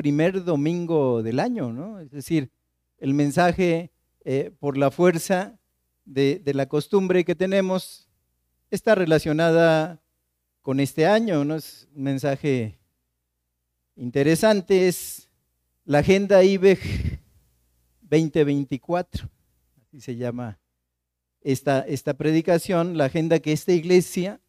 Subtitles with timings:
[0.00, 2.00] primer domingo del año, ¿no?
[2.00, 2.50] Es decir,
[2.96, 3.90] el mensaje
[4.24, 5.60] eh, por la fuerza
[6.06, 8.08] de, la costumbre que tenemos
[8.70, 10.00] está relacionada
[10.62, 11.56] con este año, ¿no?
[11.56, 12.78] Es un mensaje
[13.94, 15.28] interesante, es
[15.84, 17.20] la Agenda IBEG
[18.00, 19.28] 2024,
[19.82, 20.58] así se llama
[21.42, 24.40] esta, esta predicación, la agenda que esta iglesia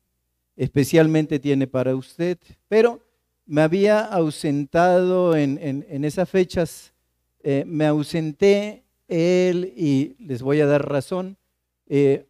[0.56, 2.38] especialmente tiene para usted.
[2.70, 3.06] Pero
[3.46, 6.94] me había ausentado en, esas fechas,
[7.44, 11.38] eh, me ausenté él y les voy a dar razón.
[11.88, 12.26] Eh,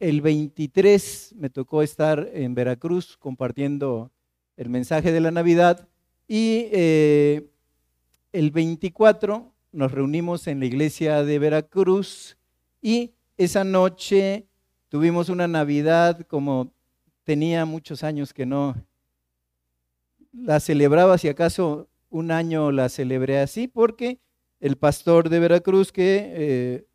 [0.00, 4.10] el 23 me tocó estar en Veracruz compartiendo
[4.56, 5.88] el mensaje de la Navidad
[6.26, 7.48] y eh,
[8.32, 12.36] el 24 nos reunimos en la iglesia de Veracruz
[12.82, 14.46] y esa noche
[14.88, 16.72] tuvimos una Navidad como
[17.24, 18.74] tenía muchos años que no
[20.34, 24.18] la celebraba, si acaso un año la celebré así, porque
[24.60, 26.86] el pastor de Veracruz, que eh,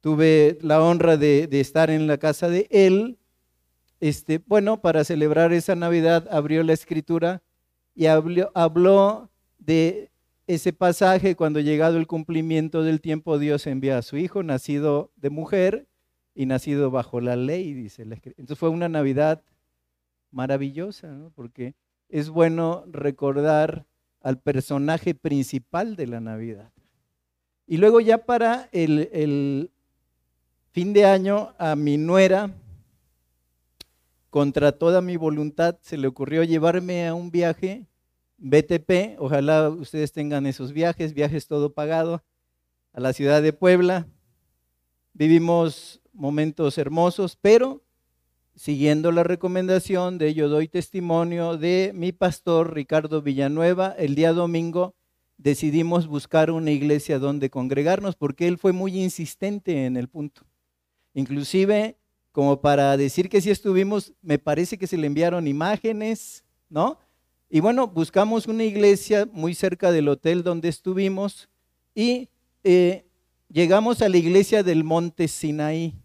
[0.00, 3.18] tuve la honra de, estar en la casa de él,
[4.00, 7.42] este, bueno, para celebrar esa Navidad abrió la escritura
[7.94, 10.10] y habló, habló de
[10.46, 15.30] ese pasaje cuando llegado el cumplimiento del tiempo Dios envía a su hijo, nacido de
[15.30, 15.88] mujer
[16.34, 18.42] y nacido bajo la ley, dice la escritura.
[18.42, 19.42] Entonces fue una Navidad
[20.30, 21.30] maravillosa, ¿no?
[21.30, 21.74] porque
[22.14, 23.86] es bueno recordar
[24.20, 26.70] al personaje principal de la Navidad.
[27.66, 29.72] Y luego ya para el,
[30.70, 32.54] fin de año a mi nuera,
[34.30, 37.88] contra toda mi voluntad, se le ocurrió llevarme a un viaje
[38.38, 42.22] BTP, ojalá ustedes tengan esos viajes, viajes todo pagado,
[42.92, 44.06] a la ciudad de Puebla.
[45.14, 47.83] Vivimos momentos hermosos, pero
[48.56, 54.94] siguiendo la recomendación de Yo doy testimonio de mi pastor Ricardo Villanueva, el día domingo
[55.36, 60.42] decidimos buscar una iglesia donde congregarnos porque él fue muy insistente en el punto.
[61.14, 61.96] Inclusive,
[62.32, 66.98] como para decir que si estuvimos, me parece que se le enviaron imágenes, ¿no?
[67.50, 71.48] Y bueno, buscamos una iglesia muy cerca del hotel donde estuvimos
[71.94, 72.28] y
[72.62, 73.04] eh,
[73.48, 76.03] llegamos a la iglesia del Monte Sinaí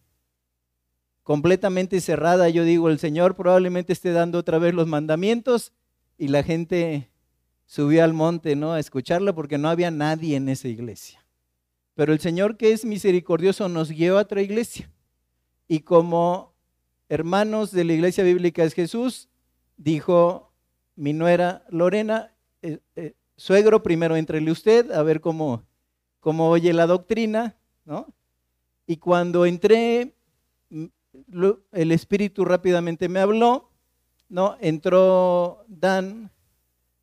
[1.29, 2.49] completamente cerrada.
[2.49, 5.73] Yo digo, el Señor probablemente esté dando otra vez los mandamientos
[6.17, 7.11] y la gente
[7.67, 8.73] subió al monte, ¿no?
[8.73, 11.23] A escucharla porque no había nadie en esa iglesia.
[11.93, 14.91] Pero el Señor que es misericordioso nos guió a otra iglesia.
[15.67, 16.55] Y como
[17.09, 19.29] hermanos de la iglesia bíblica es Jesús,
[19.77, 20.51] dijo
[20.95, 25.63] mi nuera Lorena, eh, eh, suegro, primero entrele usted a ver cómo,
[26.21, 28.11] cómo oye la doctrina, ¿no?
[28.87, 30.15] Y cuando entré,
[31.71, 33.69] el Espíritu rápidamente me habló,
[34.27, 34.57] ¿no?
[34.59, 36.31] Entró Dan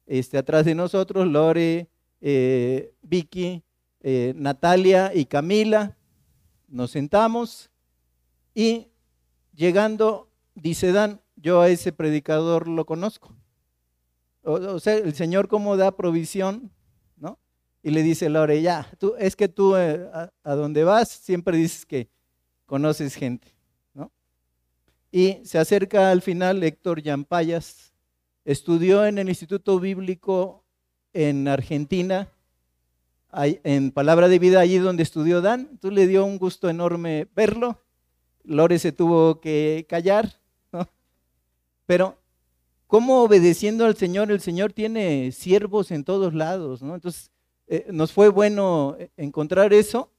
[0.07, 1.89] este, atrás de nosotros, Lore,
[2.21, 3.63] eh, Vicky,
[4.01, 5.97] eh, Natalia y Camila.
[6.69, 7.71] Nos sentamos
[8.55, 8.89] y
[9.55, 13.35] llegando, dice Dan, yo a ese predicador lo conozco.
[14.43, 16.71] O, sea, el Señor cómo da provisión,
[17.17, 17.41] ¿no?
[17.83, 21.57] Y le dice Lore, ya, tú, es que tú eh, a, a donde vas siempre
[21.57, 22.09] dices que
[22.65, 23.56] conoces gente.
[25.17, 27.95] Y se acerca al final Héctor Yampayas.
[28.45, 30.63] Estudió en el Instituto Bíblico
[31.15, 32.29] en Argentina,
[33.33, 35.79] en Palabra de Vida, allí donde estudió Dan.
[35.81, 37.81] Tú le dio un gusto enorme verlo.
[38.45, 40.39] Lore se tuvo que callar.
[41.87, 42.19] Pero,
[42.87, 44.31] ¿cómo obedeciendo al Señor?
[44.31, 46.83] El Señor tiene siervos en todos lados.
[46.83, 46.95] ¿no?
[46.95, 47.31] Entonces,
[47.69, 50.11] eh, nos fue bueno encontrar eso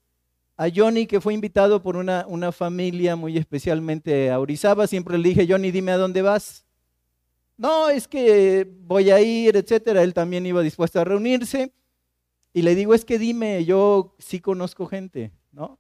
[0.58, 5.30] a Johnny, que fue invitado por una, una familia muy especialmente a Orizaba, siempre le
[5.30, 6.66] dije, Johnny, dime a dónde vas.
[7.58, 10.04] No, es que voy a ir, etcétera.
[10.04, 11.72] Él también iba dispuesto a reunirse.
[12.54, 15.80] Y le digo, es que dime, yo sí conozco gente, ¿no?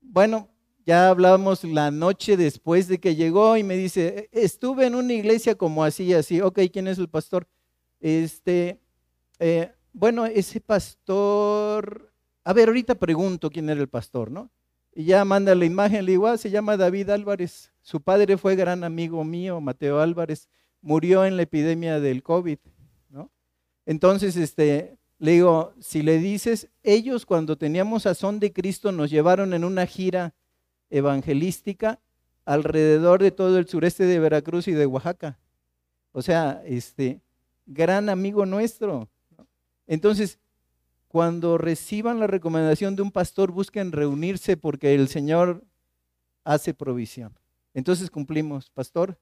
[0.00, 0.50] Bueno,
[0.84, 5.54] ya hablábamos la noche después de que llegó y me dice, estuve en una iglesia
[5.54, 6.40] como así, así.
[6.42, 7.46] Ok, ¿quién es el pastor?
[8.00, 8.80] Este,
[9.38, 12.07] eh, bueno, ese pastor
[12.48, 14.50] a ver, ahorita pregunto quién era el pastor, ¿no?
[14.94, 17.74] Y ya manda la imagen, le digo, ah, se llama David Álvarez.
[17.82, 20.48] Su padre fue gran amigo mío, Mateo Álvarez.
[20.80, 22.56] Murió en la epidemia del COVID,
[23.10, 23.30] ¿no?
[23.84, 29.52] Entonces, este, le digo, si le dices, ellos cuando teníamos sazón de Cristo nos llevaron
[29.52, 30.32] en una gira
[30.88, 32.00] evangelística
[32.46, 35.38] alrededor de todo el sureste de Veracruz y de Oaxaca.
[36.12, 37.20] O sea, este,
[37.66, 39.06] gran amigo nuestro.
[39.86, 40.38] Entonces,
[41.08, 45.64] cuando reciban la recomendación de un pastor, busquen reunirse porque el Señor
[46.44, 47.34] hace provisión.
[47.74, 49.18] Entonces cumplimos, pastor,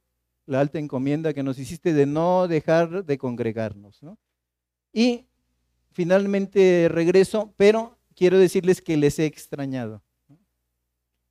[0.46, 4.00] la alta encomienda que nos hiciste de no dejar de congregarnos.
[4.92, 5.26] Y
[5.92, 10.02] finalmente regreso, pero quiero decirles que les he extrañado.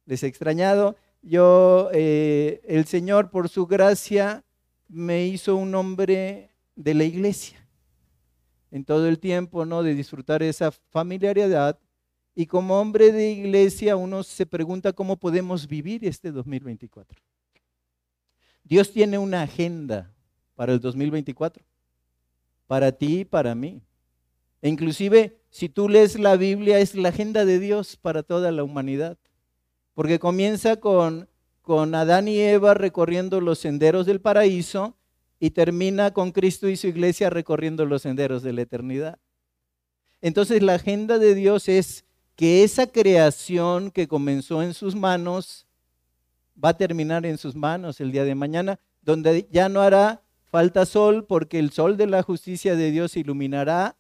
[0.06, 0.96] Les he extrañado.
[1.22, 4.44] Yo, eh, el Señor, por su gracia,
[4.88, 7.65] me hizo un hombre de la iglesia.
[8.76, 9.84] En todo el tiempo, ¿no?
[9.84, 11.80] De disfrutar esa familiaridad.
[12.36, 17.18] Y como hombre de iglesia, uno se pregunta cómo podemos vivir este 2024.
[18.66, 20.14] Dios tiene una agenda
[20.56, 21.64] para el 2024,
[22.68, 23.82] para ti y para mí.
[24.62, 28.66] E inclusive, si tú lees la Biblia, es la agenda de Dios para toda la
[28.66, 29.18] humanidad.
[29.94, 31.30] Porque comienza con,
[31.62, 34.98] con Adán y Eva recorriendo los senderos del paraíso
[35.40, 39.20] y termina con Cristo y su iglesia recorriendo los senderos de la eternidad.
[40.22, 42.06] Entonces la agenda de Dios es
[42.36, 45.68] que esa creación que comenzó en sus manos
[46.62, 50.86] va a terminar en sus manos el día de mañana, donde ya no hará falta
[50.86, 53.98] sol porque el sol de la justicia de Dios iluminará,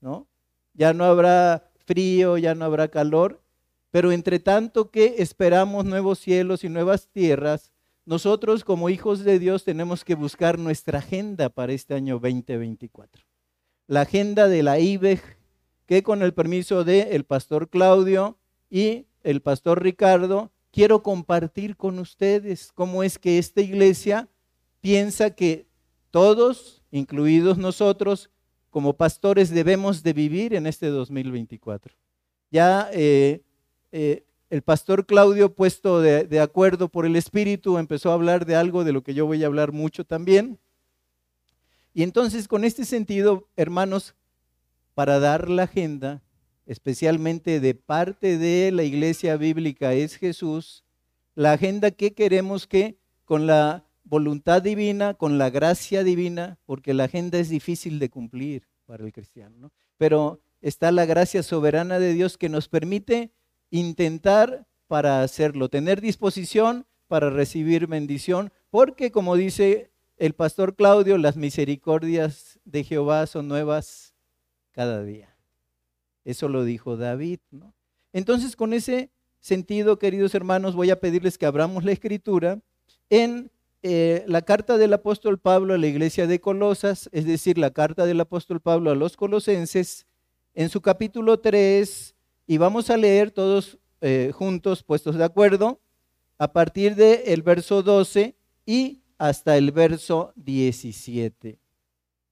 [0.00, 0.26] ¿no?
[0.72, 3.42] Ya no habrá frío, ya no habrá calor,
[3.90, 7.70] pero entre tanto que esperamos nuevos cielos y nuevas tierras,
[8.06, 13.24] nosotros como hijos de Dios tenemos que buscar nuestra agenda para este año 2024.
[13.86, 15.20] La agenda de la IBEG,
[15.86, 18.38] que con el permiso del el pastor Claudio
[18.70, 24.28] y el pastor Ricardo quiero compartir con ustedes cómo es que esta iglesia
[24.80, 25.66] piensa que
[26.10, 28.30] todos, incluidos nosotros,
[28.70, 31.94] como pastores debemos de vivir en este 2024.
[32.50, 33.42] Ya eh,
[33.92, 38.84] eh, el pastor Claudio, puesto de, acuerdo por el Espíritu, empezó a hablar de algo
[38.84, 40.58] de lo que yo voy a hablar mucho también.
[41.92, 44.14] Y entonces, con este sentido, hermanos,
[44.94, 46.22] para dar la agenda,
[46.66, 50.84] especialmente de parte de la iglesia bíblica, es Jesús,
[51.34, 57.04] la agenda que queremos que con la voluntad divina, con la gracia divina, porque la
[57.04, 62.38] agenda es difícil de cumplir para el cristiano, pero está la gracia soberana de Dios
[62.38, 63.32] que nos permite
[63.74, 71.36] intentar para hacerlo, tener disposición para recibir bendición, porque como dice el pastor Claudio, las
[71.36, 74.14] misericordias de Jehová son nuevas
[74.70, 75.36] cada día.
[76.24, 77.40] Eso lo dijo David.
[77.50, 77.74] ¿no?
[78.12, 79.10] Entonces, con ese
[79.40, 82.60] sentido, queridos hermanos, voy a pedirles que abramos la escritura
[83.10, 83.50] en
[83.82, 88.06] eh, la carta del apóstol Pablo a la iglesia de Colosas, es decir, la carta
[88.06, 90.06] del apóstol Pablo a los colosenses,
[90.54, 92.13] en su capítulo 3,
[92.46, 95.80] y vamos a leer todos eh, juntos, puestos de acuerdo,
[96.38, 98.36] a partir del verso 12
[98.66, 101.58] y hasta el verso 17.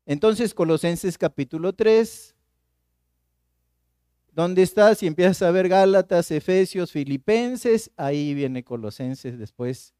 [0.04, 2.34] Entonces, Colosenses capítulo 3,
[4.34, 4.98] ¿Dónde estás?
[4.98, 9.92] Si empiezas a ver Gálatas, Efesios, Filipenses, ahí viene Colosenses después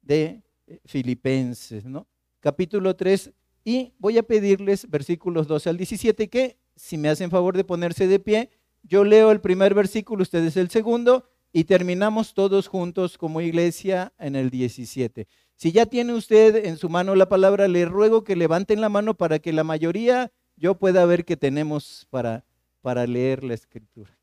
[0.00, 2.06] de eh, Filipenses, ¿no?
[2.40, 3.32] Capítulo 3,
[3.64, 8.06] y voy a pedirles versículos 12 al 17 que, si me hacen favor de ponerse
[8.06, 8.50] de pie,
[8.88, 14.36] yo leo el primer versículo, ustedes el segundo, y terminamos todos juntos como iglesia en
[14.36, 15.26] el 17.
[15.54, 19.14] Si ya tiene usted en su mano la palabra, le ruego que levanten la mano
[19.14, 22.44] para que la mayoría yo pueda ver que tenemos para
[22.86, 24.16] para leer la escritura.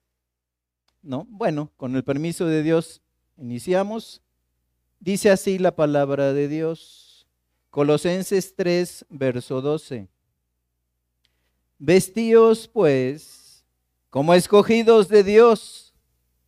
[1.01, 1.27] ¿No?
[1.29, 3.01] Bueno, con el permiso de Dios,
[3.35, 4.21] iniciamos.
[5.01, 7.27] Dice así la palabra de Dios.
[7.71, 10.07] Colosenses 3, verso 12.
[11.77, 13.42] Vestíos pues
[14.13, 15.95] como escogidos de Dios,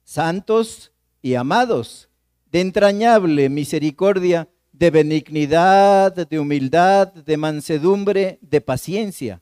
[0.03, 0.91] santos
[1.23, 2.09] y amados,
[2.51, 9.41] de entrañable misericordia, de benignidad, de humildad, de mansedumbre, de paciencia.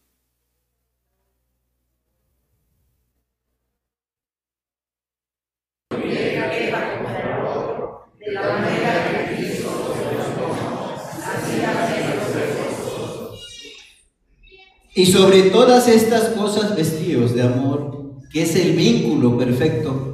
[14.96, 18.03] Y sobre todas estas cosas vestidos de amor,
[18.34, 20.10] que es el vínculo perfecto.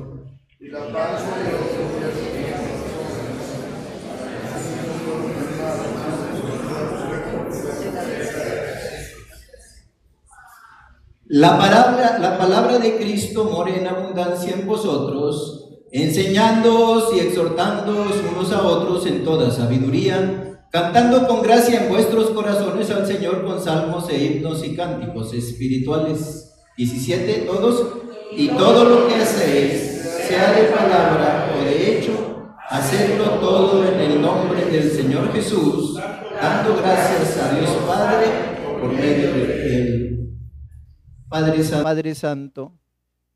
[11.31, 18.51] la palabra, la palabra de Cristo mora en abundancia en vosotros, enseñándoos y exhortándoos unos
[18.51, 24.09] a otros en toda sabiduría cantando con gracia en vuestros corazones al Señor con salmos
[24.09, 26.45] e himnos y cánticos espirituales.
[26.77, 33.88] 17, todos, y todo lo que hacéis, sea de palabra o de hecho, hacedlo todo
[33.91, 38.27] en el nombre del Señor Jesús, dando gracias a Dios Padre
[38.79, 40.29] por medio de Él.
[41.27, 42.77] Padre, Padre Santo,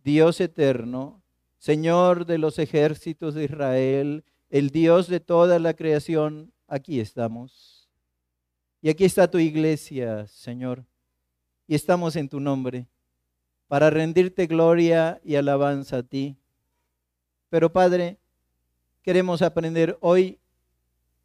[0.04, 1.24] Dios eterno,
[1.58, 7.90] Señor de los ejércitos de Israel, el Dios de toda la creación, aquí estamos.
[8.82, 10.86] Y aquí está tu iglesia, Señor.
[11.68, 12.88] Y estamos en tu nombre.
[13.74, 16.38] Para rendirte gloria y alabanza a ti.
[17.50, 18.20] Pero Padre,
[19.02, 20.38] queremos aprender hoy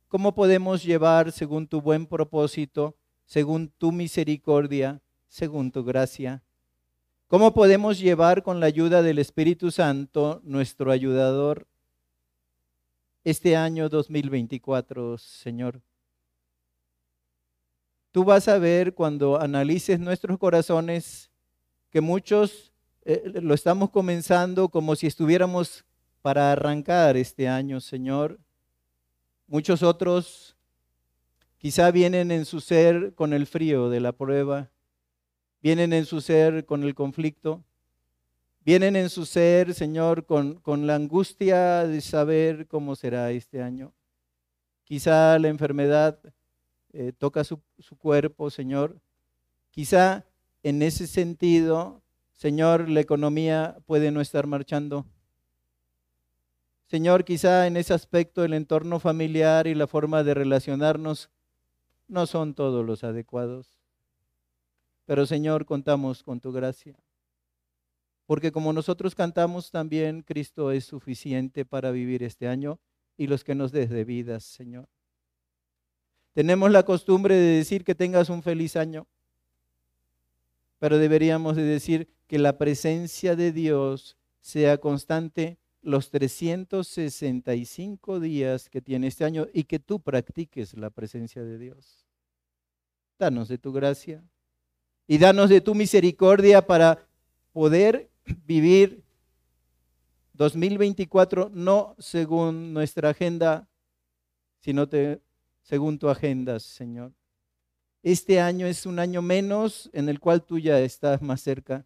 [0.09, 6.43] cómo podemos llevar según tu buen propósito, según tu misericordia, según tu gracia.
[7.27, 11.67] ¿Cómo podemos llevar con la ayuda del Espíritu Santo, nuestro ayudador,
[13.25, 15.83] este año 2024, Señor?
[18.11, 21.29] Tú vas a ver cuando analices nuestros corazones
[21.91, 22.73] que muchos
[23.05, 25.85] eh, lo estamos comenzando como si estuviéramos
[26.23, 28.39] para arrancar este año, Señor.
[29.47, 30.57] Muchos otros
[31.57, 34.71] quizá vienen en su ser con el frío de la prueba
[35.61, 37.65] vienen en su ser con el conflicto,
[38.65, 43.93] vienen en su ser, Señor, con, con la angustia de saber cómo será este año.
[44.85, 46.19] Quizá la enfermedad
[46.93, 48.99] eh, toca su, su cuerpo, Señor.
[49.71, 50.25] Quizá
[50.63, 52.03] en ese sentido,
[52.35, 55.07] Señor, la economía puede no estar marchando.
[56.87, 61.31] Señor, quizá en ese aspecto el entorno familiar y la forma de relacionarnos
[62.07, 63.79] no son todos los adecuados.
[65.05, 66.97] Pero Señor, contamos con tu gracia.
[68.27, 72.79] Porque como nosotros cantamos también, Cristo es suficiente para vivir este año
[73.17, 74.89] y los que nos des de vidas, Señor.
[76.35, 79.07] Tenemos la costumbre de decir que tengas un feliz año,
[80.79, 88.83] pero deberíamos de decir que la presencia de Dios sea constante los 365 días que
[88.83, 92.07] tiene este año y que tú practiques la presencia de Dios.
[93.19, 94.23] Danos de tu gracia
[95.07, 97.07] y danos de tu misericordia para
[97.53, 98.11] poder
[98.45, 99.03] vivir
[100.35, 103.69] 2024 no según nuestra agenda,
[104.61, 104.89] sino
[105.63, 107.18] según tu agenda, Señor.
[108.11, 111.85] Este año es un año menos en el cual tú ya estás más cerca.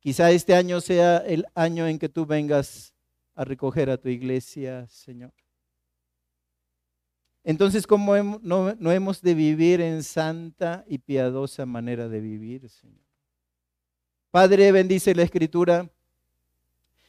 [0.00, 2.92] Quizá este año sea el año en que tú vengas
[3.36, 5.32] a recoger a tu iglesia, Señor.
[7.44, 13.06] Entonces, ¿cómo no, hemos de vivir en santa y piadosa manera de vivir, Señor?
[14.32, 15.88] Padre, bendice la escritura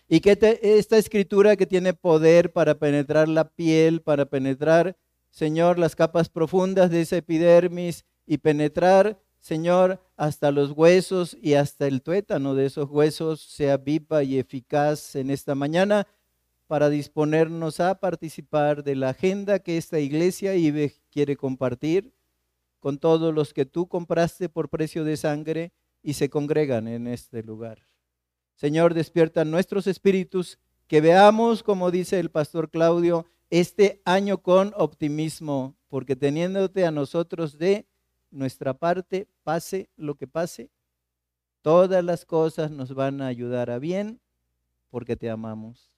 [0.08, 4.96] y que esta escritura que tiene poder para penetrar la piel, para penetrar,
[5.34, 11.88] Señor, las capas profundas de esa epidermis y penetrar, Señor, hasta los huesos y hasta
[11.88, 16.06] el tuétano de esos huesos sea viva y eficaz en esta mañana
[16.68, 22.14] para disponernos a participar de la agenda que esta iglesia IBE quiere compartir
[22.80, 25.74] con todos los que tú compraste por precio de sangre
[26.04, 27.88] y se congregan en este lugar.
[28.54, 33.26] Señor, despierta nuestros espíritus, que veamos, como dice el pastor Claudio,
[33.60, 37.86] este año con optimismo, porque teniéndote a nosotros de
[38.32, 40.72] nuestra parte, pase lo que pase,
[41.62, 44.20] todas las cosas nos van a ayudar a bien,
[44.90, 45.92] porque te amamos.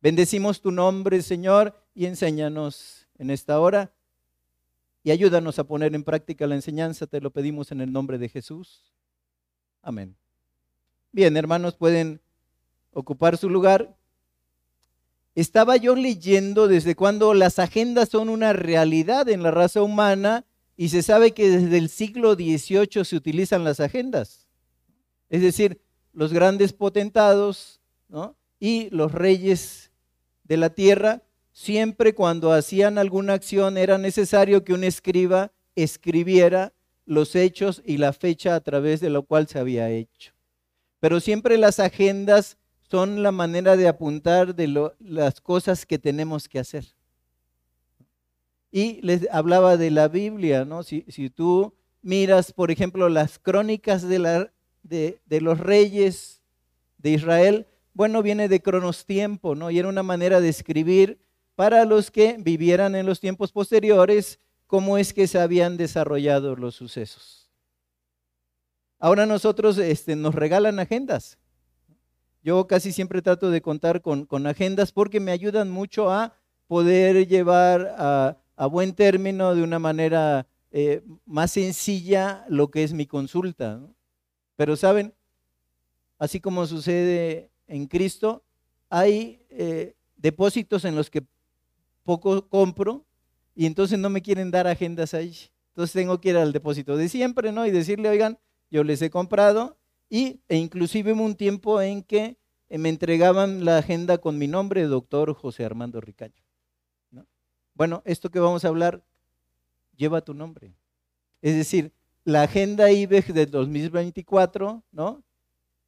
[0.00, 3.92] Bendecimos tu nombre, Señor, y enséñanos en esta hora
[5.02, 7.08] y ayúdanos a poner en práctica la enseñanza.
[7.08, 8.94] Te lo pedimos en el nombre de Jesús.
[9.82, 10.14] Amén.
[11.10, 12.20] Bien, hermanos, pueden
[12.92, 13.96] ocupar su lugar.
[15.34, 20.44] Estaba yo leyendo desde cuando las agendas son una realidad en la raza humana
[20.76, 24.48] y se sabe que desde el siglo XVIII se utilizan las agendas.
[25.28, 25.80] Es decir,
[26.12, 27.80] los grandes potentados
[28.58, 29.92] y los reyes
[30.44, 31.22] de la tierra,
[31.52, 36.72] siempre cuando hacían alguna acción era necesario que un escriba escribiera
[37.06, 40.32] los hechos y la fecha a través de lo cual se había hecho.
[40.98, 42.58] Pero siempre las agendas
[42.90, 46.86] son la manera de apuntar de las cosas que tenemos que hacer.
[48.72, 50.82] Y les hablaba de la Biblia, ¿no?
[50.82, 56.42] Si, si tú miras, por ejemplo, las crónicas de, la, de, de los reyes
[56.98, 59.70] de Israel, bueno, viene de cronos tiempo, ¿no?
[59.70, 61.20] Y era una manera de escribir
[61.54, 66.74] para los que vivieran en los tiempos posteriores cómo es que se habían desarrollado los
[66.74, 67.50] sucesos.
[68.98, 71.39] Ahora nosotros este, nos regalan agendas.
[72.42, 76.34] Yo casi siempre trato de contar con, agendas porque me ayudan mucho a
[76.66, 83.06] poder llevar a, buen término de una manera eh, más sencilla lo que es mi
[83.06, 83.80] consulta.
[84.56, 85.14] Pero saben,
[86.18, 88.44] así como sucede en Cristo,
[88.90, 91.24] hay eh, depósitos en los que
[92.04, 93.06] poco compro
[93.54, 95.36] y entonces no me quieren dar agendas ahí.
[95.68, 97.66] Entonces tengo que ir al depósito de siempre, ¿no?
[97.66, 98.38] Y decirle, oigan,
[98.70, 99.79] yo les he comprado
[100.10, 102.36] y, e inclusive hubo un tiempo en que
[102.68, 106.42] eh, me entregaban la agenda con mi nombre, doctor José Armando Ricaño.
[107.74, 109.02] Bueno, esto que vamos a hablar
[109.96, 110.74] lleva tu nombre.
[111.40, 111.92] Es decir,
[112.24, 115.22] la agenda IBEG del 2024, ¿no?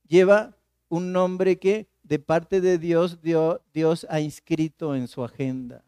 [0.08, 0.56] Lleva
[0.88, 5.84] un nombre que de parte de Dios, Dios ha inscrito en su agenda.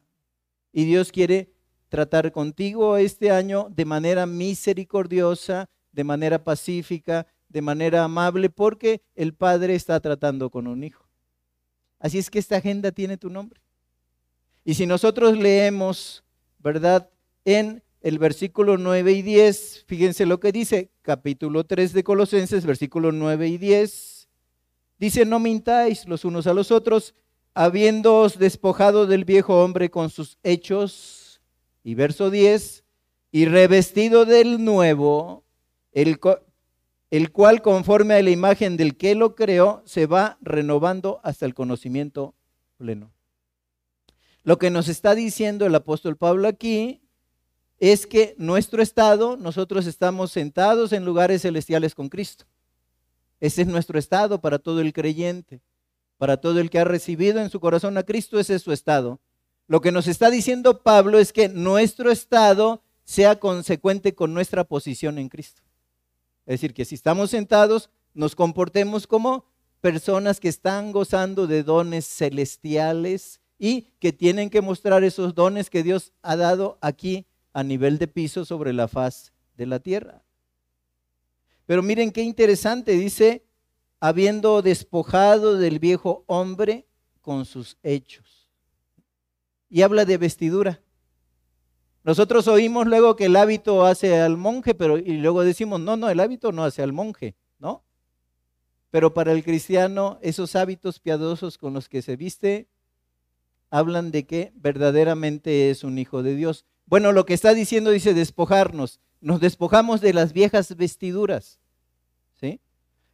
[0.72, 1.54] Y Dios quiere
[1.88, 9.32] tratar contigo este año de manera misericordiosa, de manera pacífica, de manera amable, porque el
[9.32, 11.06] Padre está tratando con un hijo.
[12.00, 13.61] Así es que esta agenda tiene tu nombre.
[14.64, 16.25] Y si nosotros leemos,
[16.58, 17.08] ¿verdad?
[17.44, 23.12] En el versículo 9 y 10, fíjense lo que dice, capítulo 3 de Colosenses, versículo
[23.12, 24.28] 9 y 10.
[24.99, 27.14] Dice, no mintáis los unos a los otros,
[27.54, 31.40] habiéndoos despojado del viejo hombre con sus hechos.
[31.84, 32.82] Y verso 10,
[33.30, 35.44] y revestido del nuevo,
[35.92, 36.18] el,
[37.16, 41.54] el cual conforme a la imagen del que lo creó, se va renovando hasta el
[41.54, 42.35] conocimiento
[42.76, 43.12] pleno.
[44.42, 47.02] Lo que nos está diciendo el apóstol Pablo aquí
[47.78, 52.47] es que nuestro estado, nosotros estamos sentados en lugares celestiales con Cristo.
[53.38, 55.61] Ese es nuestro estado para todo el creyente,
[56.18, 59.21] para todo el que ha recibido en su corazón a Cristo, ese es su estado.
[59.68, 65.18] Lo que nos está diciendo Pablo es que nuestro estado sea consecuente con nuestra posición
[65.18, 65.63] en Cristo.
[66.46, 69.46] Es decir, que si estamos sentados, nos comportemos como
[69.80, 75.82] personas que están gozando de dones celestiales y que tienen que mostrar esos dones que
[75.82, 80.24] Dios ha dado aquí a nivel de piso sobre la faz de la tierra.
[81.66, 83.46] Pero miren qué interesante, dice,
[84.00, 86.86] habiendo despojado del viejo hombre
[87.22, 88.50] con sus hechos.
[89.70, 90.83] Y habla de vestidura.
[92.04, 96.11] Nosotros oímos luego que el hábito hace al monje, pero y luego decimos, no, no,
[96.11, 97.82] el hábito no hace al monje, ¿no?
[98.90, 102.68] Pero para el cristiano, esos hábitos piadosos con los que se viste
[103.71, 106.64] hablan de que verdaderamente es un hijo de Dios.
[106.86, 109.00] Bueno, lo que está diciendo dice despojarnos.
[109.21, 111.58] Nos despojamos de las viejas vestiduras.
[112.38, 112.60] ¿Sí?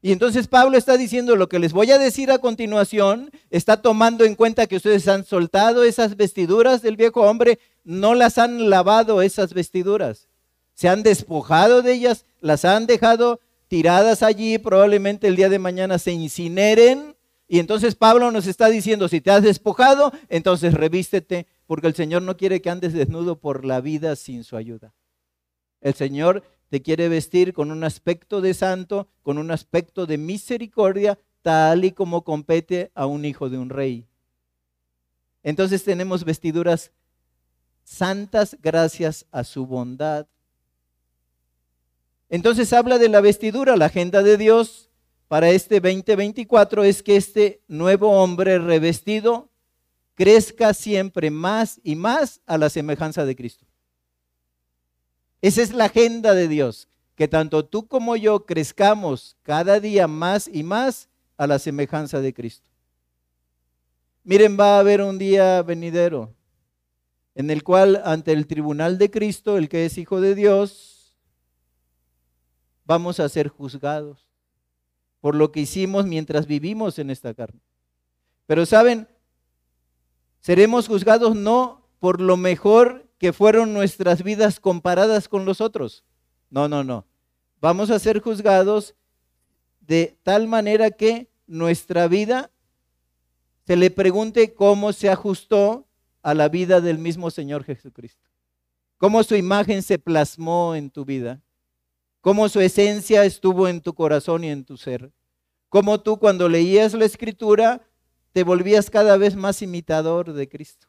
[0.03, 4.25] Y entonces Pablo está diciendo lo que les voy a decir a continuación, está tomando
[4.25, 9.23] en cuenta que ustedes han soltado esas vestiduras del viejo hombre, no las han lavado
[9.23, 10.29] esas vestiduras.
[10.75, 15.99] Se han despojado de ellas, las han dejado tiradas allí, probablemente el día de mañana
[15.99, 17.17] se incineren
[17.53, 22.23] y entonces Pablo nos está diciendo, si te has despojado, entonces revístete, porque el Señor
[22.23, 24.95] no quiere que andes desnudo por la vida sin su ayuda.
[25.81, 31.19] El Señor te quiere vestir con un aspecto de santo, con un aspecto de misericordia,
[31.43, 34.07] tal y como compete a un hijo de un rey.
[35.43, 36.93] Entonces tenemos vestiduras
[37.91, 40.29] santas gracias a su bondad.
[42.29, 44.91] Entonces habla de la vestidura, la agenda de Dios
[45.27, 49.51] para este 2024 es que este nuevo hombre revestido
[50.15, 53.67] crezca siempre más y más a la semejanza de Cristo.
[55.43, 60.47] Esa es la agenda de Dios, que tanto tú como yo crezcamos cada día más
[60.47, 62.71] y más a la semejanza de Cristo.
[64.23, 66.35] Miren, va a haber un día venidero
[67.41, 71.17] en el cual ante el tribunal de Cristo, el que es Hijo de Dios,
[72.85, 74.29] vamos a ser juzgados
[75.21, 77.63] por lo que hicimos mientras vivimos en esta carne.
[78.45, 79.09] Pero saben,
[80.41, 86.05] seremos juzgados no por lo mejor que fueron nuestras vidas comparadas con los otros.
[86.51, 87.07] No, no, no.
[87.59, 88.95] Vamos a ser juzgados
[89.81, 92.51] de tal manera que nuestra vida
[93.67, 95.87] se le pregunte cómo se ajustó
[96.23, 98.29] a la vida del mismo Señor Jesucristo.
[98.99, 101.43] Cómo su imagen se plasmó en tu vida
[102.21, 105.13] cómo su esencia estuvo en tu corazón y en tu ser.
[105.69, 107.87] Cómo tú cuando leías la escritura
[108.33, 110.87] te volvías cada vez más imitador de Cristo.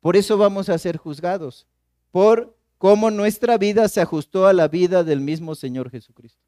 [0.00, 1.66] Por eso vamos a ser juzgados,
[2.12, 6.40] por cómo nuestra vida se ajustó a la vida del mismo Señor Jesucristo.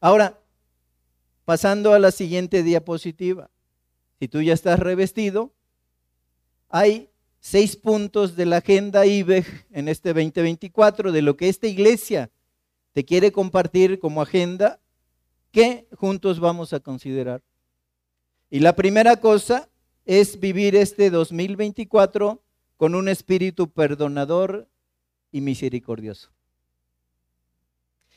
[0.00, 0.40] Ahora,
[1.44, 3.50] pasando a la siguiente diapositiva,
[4.18, 5.52] si tú ya estás revestido,
[6.68, 12.30] hay seis puntos de la agenda IBEG en este 2024 de lo que esta iglesia
[12.92, 14.80] te quiere compartir como agenda
[15.52, 17.42] que juntos vamos a considerar.
[18.50, 19.68] Y la primera cosa
[20.04, 22.42] es vivir este 2024
[22.76, 24.68] con un espíritu perdonador
[25.30, 26.30] y misericordioso.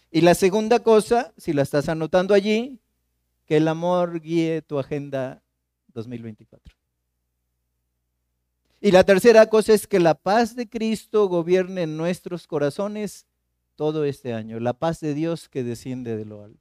[0.09, 2.79] Y la segunda cosa, si la estás anotando allí,
[3.45, 5.41] que el amor guíe tu agenda
[5.93, 6.75] 2024.
[8.81, 13.27] Y la tercera cosa es que la paz de Cristo gobierne en nuestros corazones
[13.75, 16.59] todo este año, la paz de Dios que desciende de lo alto.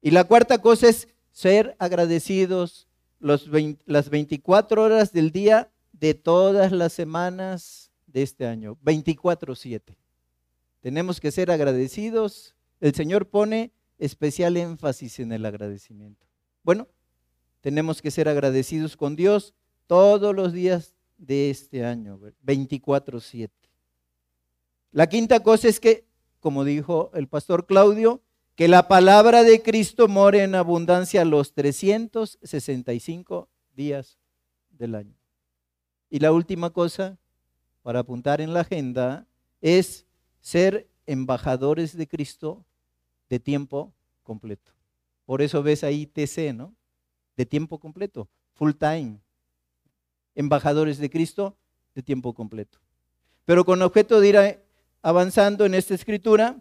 [0.00, 2.88] Y la cuarta cosa es ser agradecidos
[3.20, 9.96] las 24 horas del día de todas las semanas de este año, 24/7.
[10.80, 12.54] Tenemos que ser agradecidos.
[12.80, 16.26] El Señor pone especial énfasis en el agradecimiento.
[16.62, 16.86] Bueno,
[17.60, 19.54] tenemos que ser agradecidos con Dios
[19.86, 23.50] todos los días de este año, 24/7.
[24.90, 26.06] La quinta cosa es que,
[26.40, 28.22] como dijo el pastor Claudio,
[28.54, 34.18] que la palabra de Cristo more en abundancia los 365 días
[34.70, 35.14] del año.
[36.10, 37.18] Y la última cosa,
[37.82, 39.26] para apuntar en la agenda,
[39.60, 40.06] es
[40.40, 42.64] ser embajadores de Cristo
[43.28, 43.92] de tiempo
[44.22, 44.72] completo.
[45.24, 46.74] Por eso ves ahí TC, ¿no?
[47.38, 49.20] De tiempo completo, full time.
[50.34, 51.56] Embajadores de Cristo
[51.94, 52.80] de tiempo completo.
[53.44, 54.60] Pero con objeto de ir
[55.02, 56.60] avanzando en esta escritura,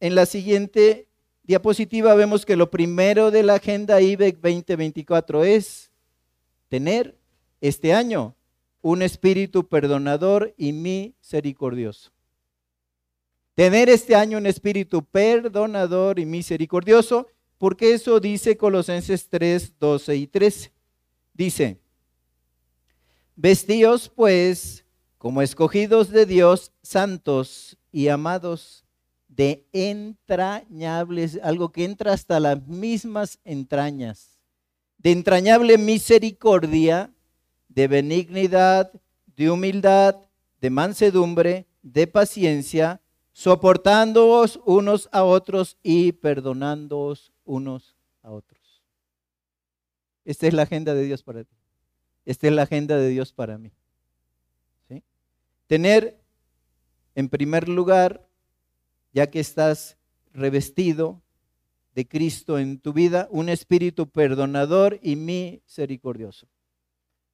[0.00, 1.06] en la siguiente
[1.44, 5.92] diapositiva vemos que lo primero de la agenda IBEC 2024 es
[6.68, 7.16] tener
[7.60, 8.34] este año
[8.82, 12.10] un espíritu perdonador y misericordioso.
[13.54, 17.28] Tener este año un espíritu perdonador y misericordioso,
[17.58, 20.72] porque eso dice Colosenses 3, 12 y 13.
[21.32, 21.80] Dice,
[23.34, 24.84] vestíos pues
[25.18, 28.84] como escogidos de Dios, santos y amados,
[29.28, 34.38] de entrañables, algo que entra hasta las mismas entrañas,
[34.98, 37.12] de entrañable misericordia,
[37.68, 38.92] de benignidad,
[39.36, 40.16] de humildad,
[40.60, 43.00] de mansedumbre, de paciencia,
[43.32, 48.82] soportándoos unos a otros y perdonándoos unos a otros.
[50.24, 51.56] Esta es la agenda de Dios para ti.
[52.26, 53.72] Esta es la agenda de Dios para mí.
[55.66, 56.20] Tener,
[57.14, 58.28] en primer lugar,
[59.12, 59.96] ya que estás
[60.32, 61.22] revestido
[61.94, 66.46] de Cristo en tu vida, un espíritu perdonador y misericordioso.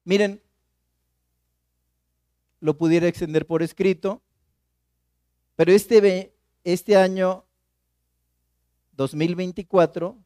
[0.03, 0.41] Miren,
[2.59, 4.21] lo pudiera extender por escrito,
[5.55, 7.45] pero este, este año
[8.95, 10.17] 2024,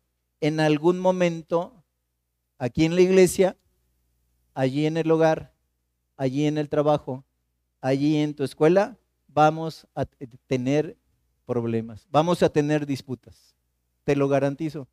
[0.41, 1.83] en algún momento,
[2.57, 3.57] aquí en la iglesia,
[4.53, 5.53] allí en el hogar,
[6.15, 7.23] allí en el trabajo,
[7.81, 10.05] allí en tu escuela, vamos a
[10.47, 10.97] tener
[11.45, 13.55] problemas, vamos a tener disputas,
[14.03, 14.87] te lo garantizo.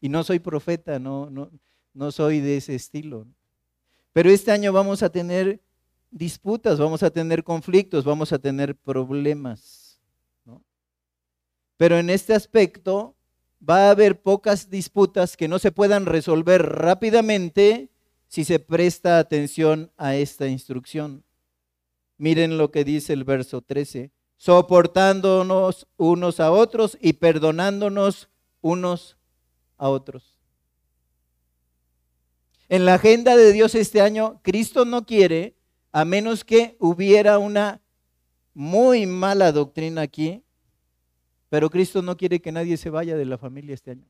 [0.00, 1.50] Y no soy profeta, no, no,
[1.92, 3.26] no soy de ese estilo.
[4.12, 5.60] Pero este año vamos a tener
[6.10, 9.87] disputas, vamos a tener conflictos, vamos a tener problemas.
[11.78, 13.16] Pero en este aspecto
[13.66, 17.88] va a haber pocas disputas que no se puedan resolver rápidamente
[18.26, 21.24] si se presta atención a esta instrucción.
[22.18, 28.28] Miren lo que dice el verso 13, soportándonos unos a otros y perdonándonos
[28.60, 29.16] unos
[29.76, 30.38] a otros.
[32.68, 35.56] En la agenda de Dios este año, Cristo no quiere
[35.92, 37.80] a menos que hubiera una
[38.52, 40.42] muy mala doctrina aquí,
[41.48, 44.06] pero Cristo no quiere que nadie se vaya de la familia este año.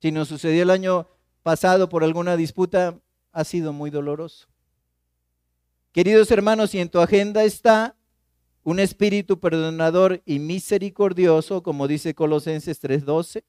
[0.00, 1.08] Si nos sucedió el año
[1.42, 2.98] pasado por alguna disputa,
[3.32, 4.48] ha sido muy doloroso.
[5.92, 7.96] Queridos hermanos, si en tu agenda está
[8.64, 13.44] un espíritu perdonador y misericordioso, como dice Colosenses 3:12,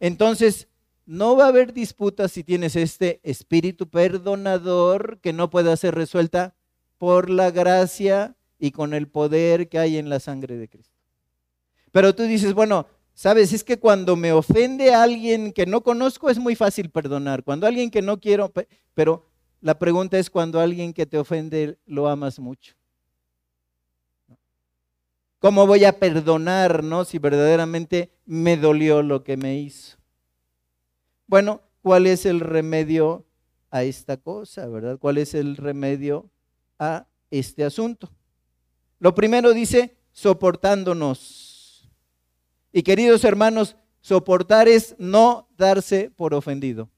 [0.00, 0.68] entonces
[1.06, 6.54] no va a haber disputa si tienes este espíritu perdonador que no pueda ser resuelta
[6.98, 10.94] por la gracia y con el poder que hay en la sangre de Cristo.
[11.90, 16.38] Pero tú dices, bueno, sabes, es que cuando me ofende alguien que no conozco es
[16.38, 17.42] muy fácil perdonar.
[17.42, 18.52] Cuando alguien que no quiero,
[18.94, 19.26] pero
[19.60, 22.76] la pregunta es cuando alguien que te ofende lo amas mucho.
[25.40, 27.04] ¿Cómo voy a perdonar, no?
[27.04, 29.96] Si verdaderamente me dolió lo que me hizo.
[31.26, 33.26] Bueno, ¿cuál es el remedio
[33.72, 35.00] a esta cosa, verdad?
[35.00, 36.30] ¿Cuál es el remedio
[36.78, 38.08] a este asunto?
[39.02, 41.90] Lo primero dice, soportándonos.
[42.72, 46.88] Y queridos hermanos, soportar es no darse por ofendido.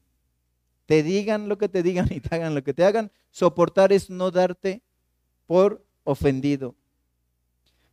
[0.85, 3.11] Te digan lo que te digan y te hagan lo que te hagan.
[3.31, 4.83] Soportar es no darte
[5.47, 6.75] por ofendido.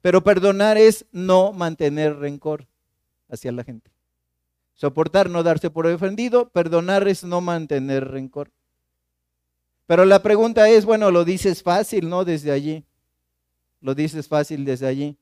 [0.02, 2.68] Pero perdonar es no mantener rencor
[3.30, 3.94] hacia la gente.
[4.74, 6.50] Soportar, no darse por ofendido.
[6.50, 8.52] Perdonar es no mantener rencor.
[9.86, 12.26] Pero la pregunta es, bueno, lo dices fácil, ¿no?
[12.26, 12.84] Desde allí.
[13.82, 15.18] Lo dices fácil desde allí.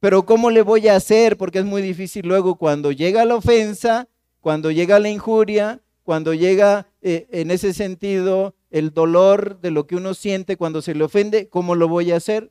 [0.00, 1.36] Pero ¿cómo le voy a hacer?
[1.36, 4.08] Porque es muy difícil luego cuando llega la ofensa,
[4.40, 9.96] cuando llega la injuria, cuando llega eh, en ese sentido el dolor de lo que
[9.96, 12.50] uno siente cuando se le ofende, ¿cómo lo voy a hacer?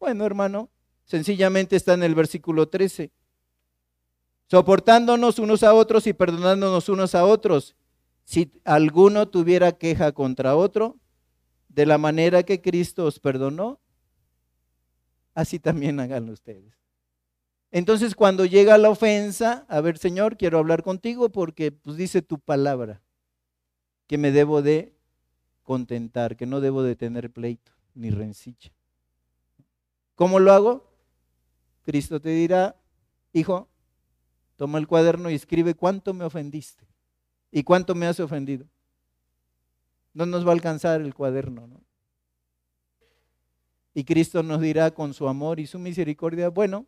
[0.00, 0.70] Bueno, hermano,
[1.04, 3.12] sencillamente está en el versículo 13
[4.48, 7.76] soportándonos unos a otros y perdonándonos unos a otros.
[8.24, 10.96] Si alguno tuviera queja contra otro,
[11.68, 13.80] de la manera que Cristo os perdonó,
[15.36, 16.74] así también háganlo ustedes.
[17.70, 22.40] Entonces cuando llega la ofensa, a ver Señor, quiero hablar contigo porque pues dice tu
[22.40, 23.02] palabra
[24.06, 24.96] que me debo de
[25.62, 28.72] contentar, que no debo de tener pleito ni rencilla.
[30.14, 30.90] ¿Cómo lo hago?
[31.84, 32.76] Cristo te dirá,
[33.32, 33.68] hijo,
[34.56, 36.86] toma el cuaderno y escribe cuánto me ofendiste
[37.50, 38.66] y cuánto me has ofendido.
[40.14, 41.85] No nos va a alcanzar el cuaderno, ¿no?
[43.96, 46.84] Y Cristo nos dirá con su amor y su misericordia, bueno,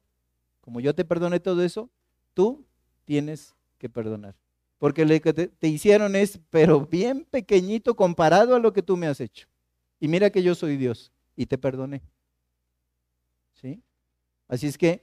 [0.61, 1.88] como yo te perdoné todo eso,
[2.35, 2.66] tú
[3.07, 4.37] tienes que perdonar.
[4.77, 9.07] Porque lo que te, hicieron es, pero bien pequeñito comparado a lo que tú me
[9.07, 9.49] has hecho.
[9.99, 12.03] Y mira que yo soy Dios y te perdoné.
[13.55, 13.83] ¿Sí?
[14.47, 15.03] Así es que,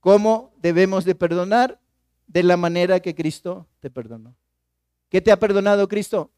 [0.00, 1.80] ¿cómo debemos de perdonar?
[2.26, 4.34] De la manera que Cristo te perdonó.
[5.08, 6.32] ¿Qué te ha perdonado Cristo?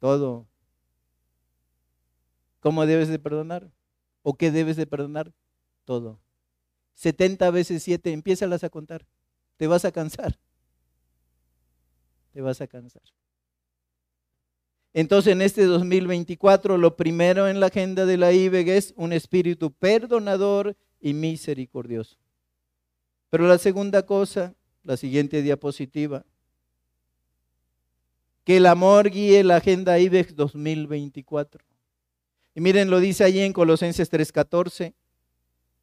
[0.00, 0.48] Todo.
[2.66, 3.70] ¿Cómo debes de perdonar?
[4.22, 5.32] ¿O qué debes de perdonar?
[5.84, 6.18] Todo.
[6.94, 9.06] 70 veces 7, empiézalas a contar.
[9.56, 10.36] Te vas a cansar.
[12.32, 13.04] Te vas a cansar.
[14.94, 19.72] Entonces en este 2024 lo primero en la agenda de la IBEG es un espíritu
[19.72, 22.16] perdonador y misericordioso.
[23.30, 26.26] Pero la segunda cosa, la siguiente diapositiva,
[28.42, 31.65] que el amor guíe la agenda IBEX 2024.
[32.56, 34.94] Y miren, lo dice allí en Colosenses 3:14.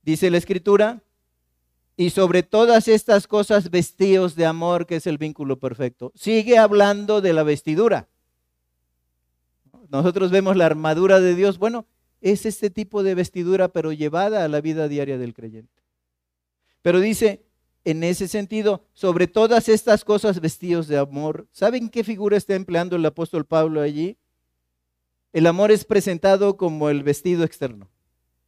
[0.02, 1.04] Dice la escritura,
[1.96, 6.12] y sobre todas estas cosas vestidos de amor, que es el vínculo perfecto.
[6.16, 8.10] Sigue hablando de la vestidura.
[9.90, 11.60] Nosotros vemos la armadura de Dios.
[11.60, 11.86] Bueno,
[12.22, 15.84] es este tipo de vestidura, pero llevada a la vida diaria del creyente.
[16.82, 17.46] Pero dice,
[17.86, 21.48] en ese sentido, sobre todas estas cosas vestidos de amor.
[21.52, 24.18] ¿Saben qué figura está empleando el apóstol Pablo allí?
[25.34, 27.90] El amor es presentado como el vestido externo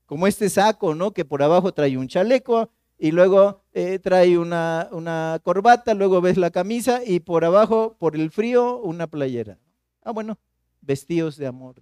[0.05, 1.11] como este saco, ¿no?
[1.13, 6.37] Que por abajo trae un chaleco y luego eh, trae una, una, corbata, luego ves
[6.37, 9.59] la camisa y por abajo, por el frío, una playera.
[10.01, 10.37] Ah, bueno,
[10.81, 11.81] vestidos de amor.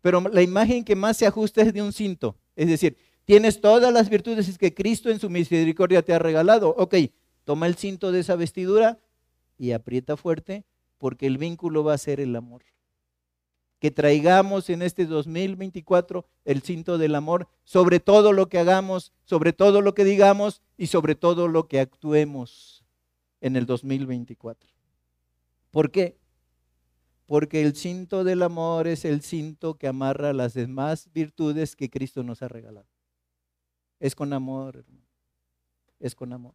[0.00, 2.36] Pero la imagen que más se ajusta es de un cinto.
[2.56, 6.74] Es decir, tienes todas las virtudes que Cristo en su misericordia te ha regalado.
[6.76, 6.96] Ok,
[7.44, 8.98] toma el cinto de esa vestidura
[9.56, 10.64] y aprieta fuerte
[10.98, 12.62] porque el vínculo va a ser el amor
[13.82, 19.52] que traigamos en este 2024 el cinto del amor sobre todo lo que hagamos, sobre
[19.52, 22.84] todo lo que digamos y sobre todo lo que actuemos
[23.40, 24.70] en el 2024.
[25.72, 26.16] ¿Por qué?
[27.26, 32.22] Porque el cinto del amor es el cinto que amarra las demás virtudes que Cristo
[32.22, 32.86] nos ha regalado.
[33.98, 35.08] Es con amor, hermano.
[35.98, 36.54] Es con amor.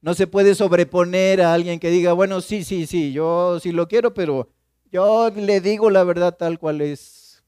[0.00, 3.86] No se puede sobreponer a alguien que diga, bueno, sí, sí, sí, yo sí lo
[3.86, 4.48] quiero, pero
[4.90, 7.42] yo le digo la verdad tal cual es.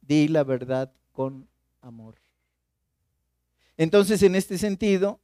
[0.00, 1.48] Di la verdad con
[1.80, 2.16] amor.
[3.76, 5.20] Entonces, en este sentido,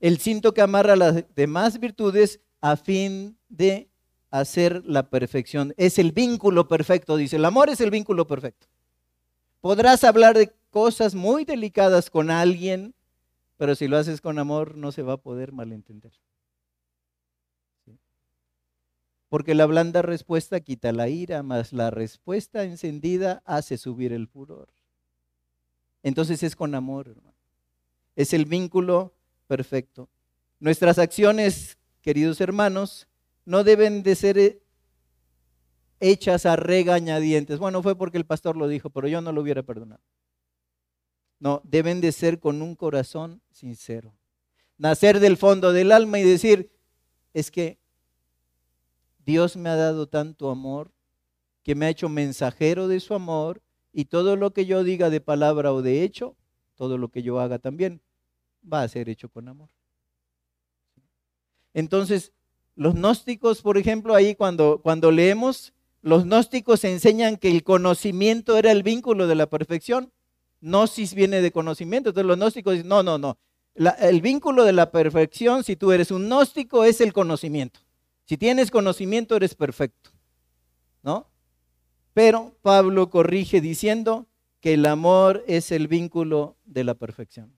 [0.00, 3.90] el cinto que amarra las demás virtudes a fin de
[4.30, 5.74] hacer la perfección.
[5.76, 7.36] Es el vínculo perfecto, dice.
[7.36, 8.66] El amor es el vínculo perfecto.
[9.60, 12.94] Podrás hablar de cosas muy delicadas con alguien,
[13.56, 16.12] pero si lo haces con amor no se va a poder malentender
[19.32, 24.68] porque la blanda respuesta quita la ira, mas la respuesta encendida hace subir el furor.
[26.02, 27.34] Entonces es con amor, hermano.
[28.14, 29.14] Es el vínculo
[29.46, 30.10] perfecto.
[30.60, 33.08] Nuestras acciones, queridos hermanos,
[33.46, 34.62] no deben de ser eh,
[35.98, 37.58] hechas a regañadientes.
[37.58, 40.02] Bueno, fue porque el pastor lo dijo, pero yo no lo hubiera perdonado.
[41.38, 44.14] No, deben de ser con un corazón sincero.
[44.76, 46.70] Nacer del fondo del alma y decir,
[47.32, 47.80] es que
[49.24, 50.90] Dios me ha dado tanto amor
[51.62, 55.20] que me ha hecho mensajero de su amor y todo lo que yo diga de
[55.20, 56.34] palabra o de hecho,
[56.74, 58.00] todo lo que yo haga también,
[58.70, 59.68] va a ser hecho con amor.
[61.74, 62.32] Entonces,
[62.74, 68.72] los gnósticos, por ejemplo, ahí cuando, cuando leemos, los gnósticos enseñan que el conocimiento era
[68.72, 70.12] el vínculo de la perfección.
[70.60, 72.10] Gnosis viene de conocimiento.
[72.10, 73.38] Entonces los gnósticos dicen, no, no, no.
[73.74, 77.80] el vínculo de la perfección, si tú eres un gnóstico, es el conocimiento.
[78.32, 80.08] Si tienes conocimiento, eres perfecto.
[81.02, 81.30] ¿No?
[82.14, 84.26] Pero Pablo corrige diciendo
[84.60, 87.54] que el amor es el vínculo de la perfección.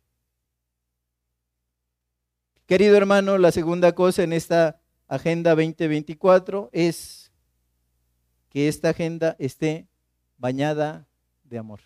[2.66, 7.30] Querido hermano, la segunda cosa en esta Agenda 2024 es
[8.48, 9.86] que esta agenda esté
[10.38, 11.06] bañada
[11.44, 11.82] de amor.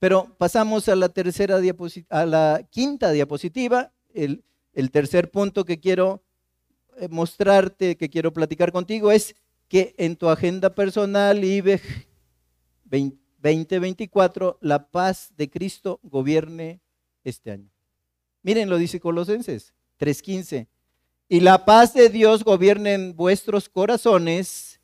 [0.00, 1.60] Pero pasamos a la tercera
[2.08, 4.42] a la quinta diapositiva, el,
[4.72, 6.24] el tercer punto que quiero
[7.10, 9.36] mostrarte, que quiero platicar contigo, es
[9.68, 11.82] que en tu agenda personal, IBEG
[12.84, 16.80] 2024, la paz de Cristo gobierne
[17.24, 17.70] este año.
[18.42, 20.68] Miren, lo dice Colosenses 3:15.
[21.28, 24.80] Y la paz de Dios gobierne en vuestros corazones,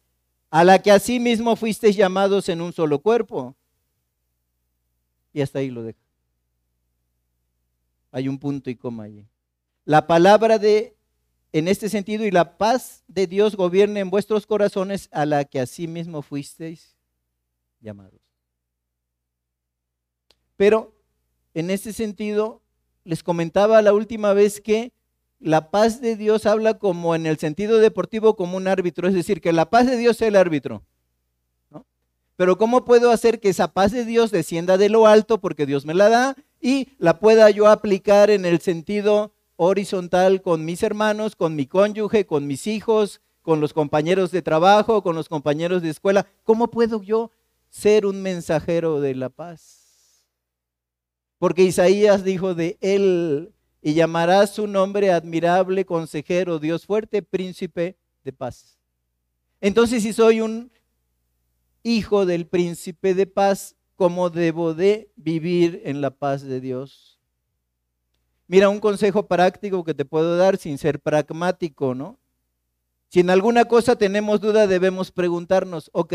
[0.50, 3.57] a la que asimismo fuisteis llamados en un solo cuerpo.
[5.33, 5.98] Y hasta ahí lo deja.
[8.12, 9.27] Hay un punto y coma allí.
[9.85, 10.93] La palabra de,
[11.54, 15.60] en este sentido, y la paz de Dios gobierne en vuestros corazones, a la que
[15.60, 16.96] asimismo fuisteis
[17.80, 18.20] llamados.
[20.56, 20.92] Pero
[21.54, 22.60] en este sentido,
[23.04, 24.92] les comentaba la última vez que
[25.38, 29.40] la paz de Dios habla como en el sentido deportivo como un árbitro, es decir,
[29.40, 30.82] que la paz de Dios sea el árbitro.
[32.34, 35.86] Pero ¿cómo puedo hacer que esa paz de Dios descienda de lo alto porque Dios
[35.86, 41.36] me la da y la pueda yo aplicar en el sentido horizontal con mis hermanos,
[41.36, 45.90] con mi cónyuge, con mis hijos, con los compañeros de trabajo, con los compañeros de
[45.90, 46.26] escuela?
[46.44, 47.30] ¿Cómo puedo yo
[47.68, 50.26] ser un mensajero de la paz?
[51.38, 53.54] Porque Isaías dijo de él,
[53.86, 58.78] y llamará su nombre admirable, consejero, Dios fuerte, príncipe de paz.
[59.60, 60.72] Entonces, si soy un
[61.82, 67.13] hijo del príncipe de paz, ¿cómo debo de vivir en la paz de Dios?
[68.46, 72.18] Mira, un consejo práctico que te puedo dar sin ser pragmático, ¿no?
[73.09, 76.14] Si en alguna cosa tenemos duda, debemos preguntarnos, ok,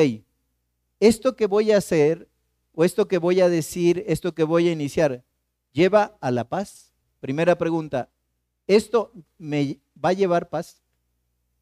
[1.00, 2.28] esto que voy a hacer
[2.74, 5.24] o esto que voy a decir, esto que voy a iniciar,
[5.72, 6.94] lleva a la paz?
[7.20, 8.10] Primera pregunta,
[8.68, 10.84] ¿esto me va a llevar paz?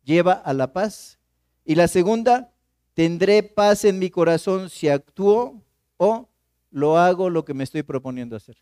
[0.03, 1.17] ¿Lleva a la paz?
[1.63, 2.51] Y la segunda,
[2.93, 5.62] ¿tendré paz en mi corazón si actúo
[5.97, 6.27] o
[6.71, 8.58] lo hago lo que me estoy proponiendo hacer?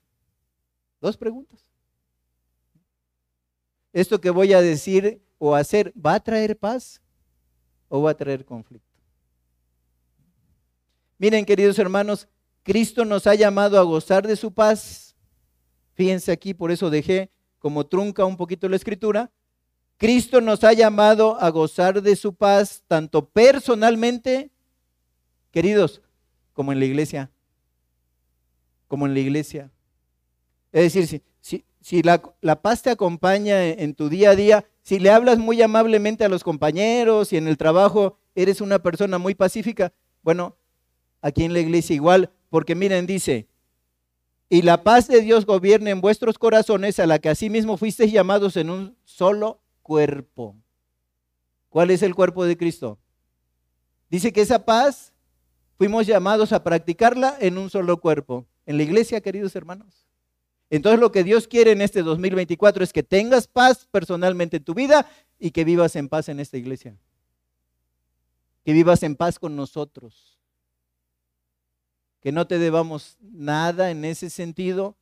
[1.01, 1.64] Dos preguntas.
[3.95, 7.01] ¿Esto que voy a decir o hacer va a traer paz
[7.87, 8.99] o va a traer conflicto?
[11.17, 12.27] Miren, queridos hermanos,
[12.63, 15.15] Cristo nos ha llamado a gozar de su paz.
[15.93, 19.31] Fíjense aquí, por eso dejé como trunca un poquito la escritura.
[19.95, 24.51] Cristo nos ha llamado a gozar de su paz, tanto personalmente,
[25.51, 26.01] queridos,
[26.51, 27.31] como en la iglesia.
[28.89, 29.71] Como en la iglesia.
[30.73, 31.65] Es decir, si, si,
[32.03, 36.25] la, la, paz te acompaña en tu día a día, si le hablas muy amablemente
[36.25, 40.57] a los compañeros y en el trabajo eres una persona muy pacífica, bueno,
[41.21, 43.47] aquí en la iglesia igual, porque miren, dice,
[44.49, 48.57] y la paz de Dios gobierne en vuestros corazones, a la que asimismo fuisteis llamados
[48.57, 50.55] en un solo cuerpo.
[51.69, 52.99] ¿Cuál es el cuerpo de Cristo?
[54.09, 55.13] Dice que esa paz
[55.77, 58.45] fuimos llamados a practicarla en un solo cuerpo.
[58.65, 60.05] En la iglesia, queridos hermanos.
[60.69, 64.73] Entonces lo que Dios quiere en este 2024 es que tengas paz personalmente en tu
[64.73, 65.07] vida
[65.39, 66.95] y que vivas en paz en esta iglesia.
[68.63, 70.35] Que vivas en paz con nosotros
[72.25, 74.95] que no te debamos nada en ese sentido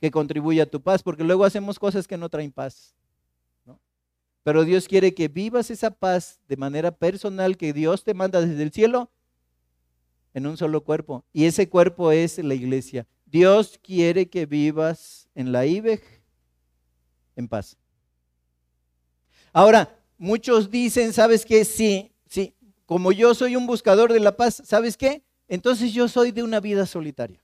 [0.00, 2.94] que contribuya a tu paz, porque luego hacemos cosas que no traen paz.
[4.44, 8.62] Pero Dios quiere que vivas esa paz de manera personal que Dios te manda desde
[8.62, 9.10] el cielo
[10.34, 11.24] en un solo cuerpo.
[11.32, 13.08] Y ese cuerpo es la iglesia.
[13.30, 16.02] Dios quiere que vivas en la IBEG
[17.36, 17.76] en paz.
[19.52, 21.64] Ahora, muchos dicen, ¿sabes qué?
[21.64, 22.54] Sí, sí,
[22.86, 25.22] como yo soy un buscador de la paz, ¿sabes qué?
[25.50, 27.42] entonces yo soy de una vida solitaria.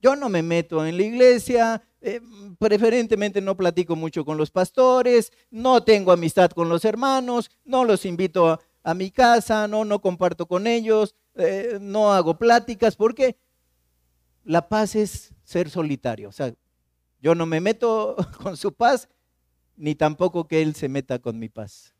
[0.00, 2.20] Yo no me meto en la iglesia, eh,
[2.58, 8.04] preferentemente no platico mucho con los pastores, no tengo amistad con los hermanos, no los
[8.04, 13.36] invito a, mi casa, no, no comparto con ellos, eh, no hago pláticas, porque
[14.44, 16.28] la paz es ser solitario.
[16.28, 16.54] O sea,
[17.20, 19.08] yo no me meto con su paz,
[19.76, 21.94] ni tampoco que Él se meta con mi paz.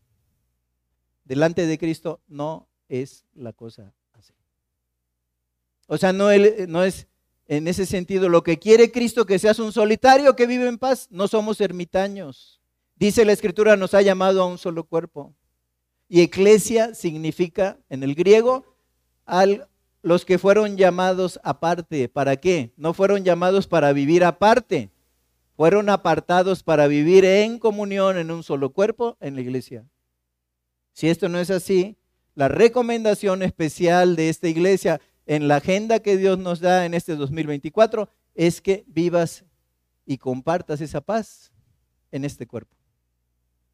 [1.25, 3.95] Delante de Cristo no es la cosa
[5.93, 6.29] o sea, no,
[6.69, 7.07] no es
[7.47, 11.07] en ese sentido lo que quiere Cristo que seas un solitario que vive en paz.
[11.11, 12.63] No somos ermitaños.
[12.97, 15.35] Dice la escritura, nos ha llamado a un solo cuerpo.
[16.09, 18.75] Y eclesia significa en el griego
[19.27, 19.45] a
[20.03, 22.09] los que fueron llamados aparte.
[22.09, 22.73] ¿Para qué?
[22.77, 24.91] No fueron llamados para vivir aparte.
[25.57, 29.87] Fueron apartados para vivir en comunión en un solo cuerpo en la iglesia.
[30.93, 31.97] Si esto no es así,
[32.35, 37.15] la recomendación especial de esta iglesia en la agenda que Dios nos da en este
[37.15, 39.45] 2024 es que vivas
[40.05, 41.53] y compartas esa paz
[42.11, 42.77] en este cuerpo,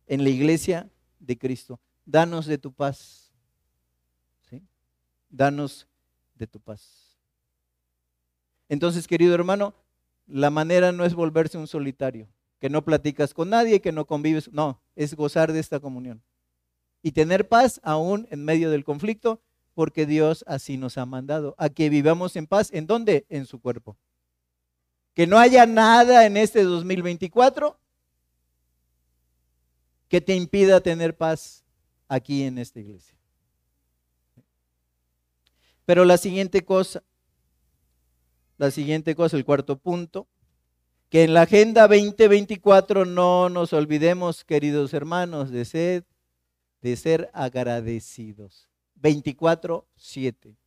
[0.07, 1.81] en la iglesia de Cristo.
[2.05, 3.33] Danos de tu paz.
[4.51, 4.63] ¿sí?
[5.31, 5.89] Danos
[6.39, 7.19] de tu paz.
[8.69, 9.75] Entonces, querido hermano,
[10.27, 12.29] la manera no es volverse un solitario,
[12.61, 16.23] que no platicas con nadie, que no convives, no, es gozar de esta comunión.
[17.01, 19.41] y tener paz aún en medio del conflicto,
[19.73, 22.71] porque Dios así nos ha mandado, a que vivamos en paz.
[22.73, 23.25] ¿En dónde?
[23.29, 23.97] En su cuerpo.
[25.15, 27.79] Que no haya nada en este 2024
[30.09, 31.65] que te impida tener paz
[32.09, 33.18] aquí en esta iglesia.
[35.89, 37.03] Pero la siguiente cosa,
[38.59, 40.29] la siguiente cosa, el cuarto punto,
[41.09, 46.07] que en la Agenda 2024 no nos olvidemos, queridos hermanos, de ser,
[46.83, 48.69] de ser agradecidos.
[49.01, 50.59] 24-7.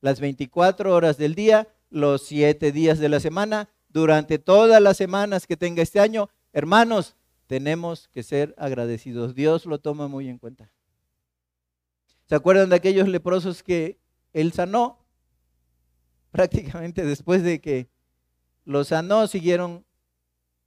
[0.00, 5.46] Las 24 horas del día, los 7 días de la semana, durante todas las semanas
[5.46, 7.14] que tenga este año, hermanos,
[7.46, 9.34] tenemos que ser agradecidos.
[9.34, 10.72] Dios lo toma muy en cuenta.
[12.26, 14.00] ¿Se acuerdan de aquellos leprosos que
[14.32, 14.98] él sanó?
[16.30, 17.88] Prácticamente después de que
[18.64, 19.84] los sanó, siguieron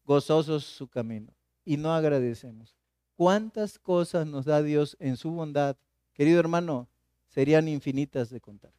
[0.03, 2.75] gozosos su camino y no agradecemos.
[3.15, 5.77] ¿Cuántas cosas nos da Dios en su bondad?
[6.13, 6.89] Querido hermano,
[7.27, 8.73] serían infinitas de contar.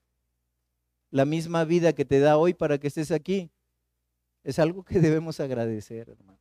[1.11, 3.51] La misma vida que te da hoy para que estés aquí
[4.45, 6.39] es algo que debemos agradecer, hermano.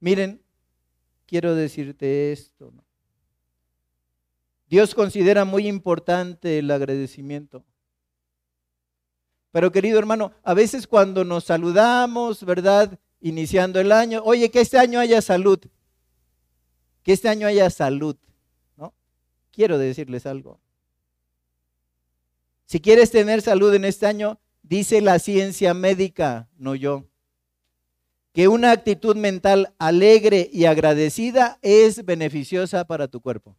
[0.00, 0.42] Miren,
[1.26, 2.72] quiero decirte esto.
[4.70, 7.64] Dios considera muy importante el agradecimiento.
[9.50, 12.96] Pero querido hermano, a veces cuando nos saludamos, ¿verdad?
[13.20, 15.58] Iniciando el año, oye, que este año haya salud.
[17.02, 18.16] Que este año haya salud.
[18.76, 18.94] ¿no?
[19.50, 20.60] Quiero decirles algo.
[22.64, 27.06] Si quieres tener salud en este año, dice la ciencia médica, no yo,
[28.32, 33.56] que una actitud mental alegre y agradecida es beneficiosa para tu cuerpo.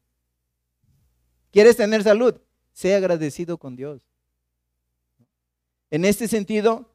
[1.52, 2.36] ¿Quieres tener salud?
[2.72, 4.02] Sé agradecido con Dios.
[5.90, 6.90] En este sentido,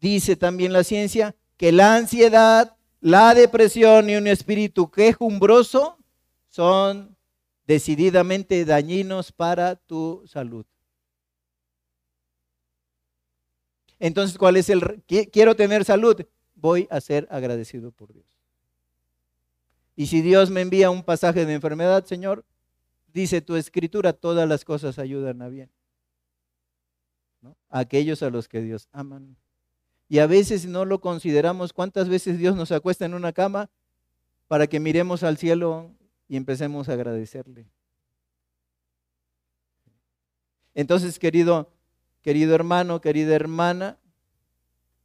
[0.00, 5.98] dice también la ciencia que la ansiedad, la depresión y un espíritu quejumbroso
[6.48, 7.16] son
[7.66, 10.64] decididamente dañinos para tu salud.
[13.98, 15.02] Entonces, ¿cuál es el...
[15.06, 16.22] Quiero tener salud,
[16.54, 18.26] voy a ser agradecido por Dios.
[19.94, 22.44] Y si Dios me envía un pasaje de enfermedad, Señor,
[23.16, 25.70] dice tu escritura, todas las cosas ayudan a bien.
[27.70, 29.38] Aquellos a los que Dios aman.
[30.06, 31.72] Y a veces no lo consideramos.
[31.72, 33.70] ¿Cuántas veces Dios nos acuesta en una cama
[34.48, 35.90] para que miremos al cielo
[36.28, 37.66] y empecemos a agradecerle?
[40.74, 41.72] Entonces, querido,
[42.20, 43.98] querido hermano, querida hermana,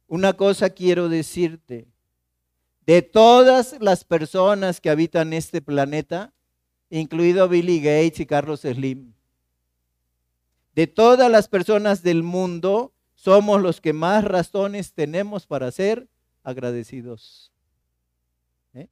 [0.06, 1.88] una cosa quiero decirte.
[2.84, 6.34] De todas las personas que habitan este planeta,
[7.00, 9.14] incluido Billy Gates y Carlos Slim.
[10.74, 16.08] De todas las personas del mundo, somos los que más razones tenemos para ser
[16.42, 17.50] agradecidos.
[18.74, 18.88] ¿Eh?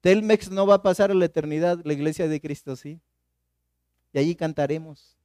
[0.00, 3.00] Telmex no va a pasar a la eternidad, la iglesia de Cristo sí.
[4.12, 5.16] Y allí cantaremos.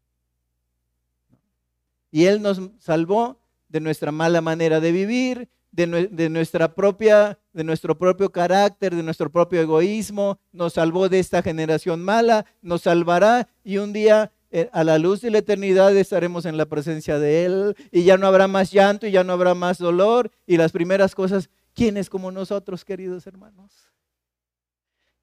[2.11, 3.39] Y Él nos salvó
[3.70, 9.32] de nuestra mala manera de vivir, de, nuestra propia, de nuestro propio carácter, de nuestro
[9.32, 14.84] propio egoísmo, nos salvó de esta generación mala, nos salvará y un día eh, a
[14.84, 18.47] la luz de la eternidad estaremos en la presencia de Él y ya no habrá
[18.47, 22.86] más llanto y ya no habrá más dolor y las primeras cosas, ¿quiénes como nosotros,
[22.86, 23.89] queridos hermanos?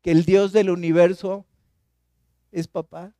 [0.02, 1.46] Que el Dios del universo
[2.50, 3.14] es papá.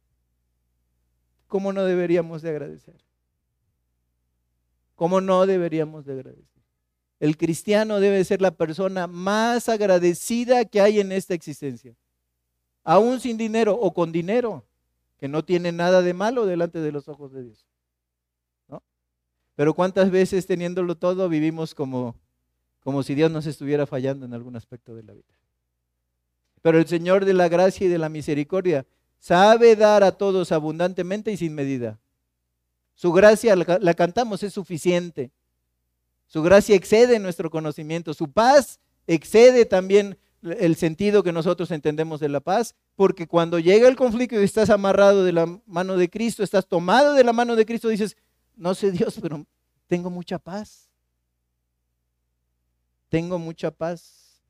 [1.47, 2.97] ¿Cómo no deberíamos de agradecer?
[4.97, 6.50] ¿Cómo no deberíamos de agradecer?
[7.21, 11.95] El cristiano debe ser la persona más agradecida que hay en esta existencia.
[12.83, 14.65] Aún sin dinero o con dinero,
[15.19, 17.67] que no tiene nada de malo delante de los ojos de Dios.
[18.69, 18.83] ¿no?
[19.55, 22.17] Pero cuántas veces teniéndolo todo vivimos como,
[22.83, 25.35] como si Dios nos estuviera fallando en algún aspecto de la vida.
[26.63, 28.87] Pero el Señor de la gracia y de la misericordia
[29.19, 31.99] sabe dar a todos abundantemente y sin medida.
[32.95, 35.31] Su gracia la, la cantamos, es suficiente.
[36.31, 38.15] Su gracia excede nuestro conocimiento.
[38.15, 38.79] Su paz
[39.09, 44.41] excede también el sentido que nosotros entendemos de la paz, porque cuando llega el conflicto
[44.41, 47.89] y estás amarrado de la mano de Cristo, estás tomado de la mano de Cristo,
[47.89, 48.17] dices,
[48.55, 49.45] no sé Dios, pero
[49.89, 50.89] tengo mucha paz.
[53.09, 54.41] Tengo mucha paz.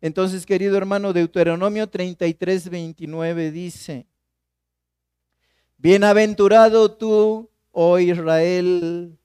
[0.00, 4.06] Entonces, querido hermano, Deuteronomio 33, 29 dice,
[5.76, 9.18] Bienaventurado tú, oh Israel,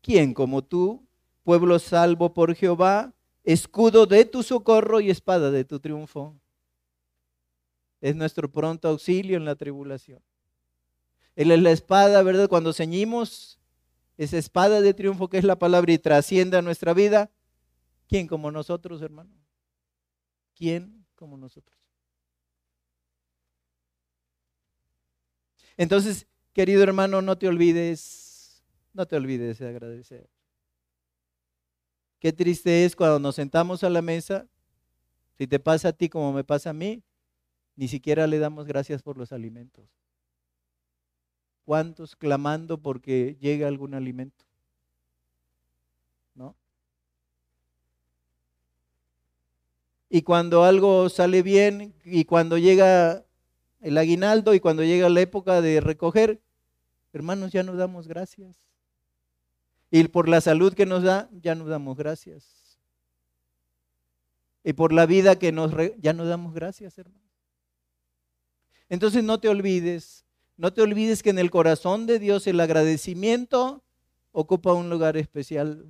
[0.00, 1.06] ¿quién como tú?
[1.42, 3.14] Pueblo salvo por Jehová,
[3.44, 6.36] escudo de tu socorro y espada de tu triunfo.
[8.00, 10.22] Es nuestro pronto auxilio en la tribulación.
[11.36, 12.48] Él es la espada, ¿verdad?
[12.48, 13.60] Cuando ceñimos
[14.16, 17.30] esa espada de triunfo que es la palabra y trasciende a nuestra vida,
[18.08, 19.30] ¿quién como nosotros, hermano?
[20.54, 21.78] ¿Quién como nosotros?
[25.76, 28.62] Entonces, querido hermano, no te olvides,
[28.92, 30.28] no te olvides de agradecer.
[32.20, 34.46] Qué triste es cuando nos sentamos a la mesa,
[35.38, 37.02] si te pasa a ti como me pasa a mí,
[37.76, 39.88] ni siquiera le damos gracias por los alimentos.
[41.64, 44.44] ¿Cuántos clamando porque llegue algún alimento?
[46.34, 46.54] ¿No?
[50.10, 53.24] Y cuando algo sale bien y cuando llega
[53.80, 56.42] el aguinaldo y cuando llega la época de recoger,
[57.14, 58.58] hermanos, ya no damos gracias.
[59.90, 62.78] Y por la salud que nos da, ya no damos gracias.
[64.62, 65.72] Y por la vida que nos...
[65.98, 67.20] ya no damos gracias, hermanos.
[68.88, 70.24] Entonces no te olvides,
[70.56, 73.84] no te olvides que en el corazón de Dios el agradecimiento
[74.32, 75.86] ocupa un lugar especial.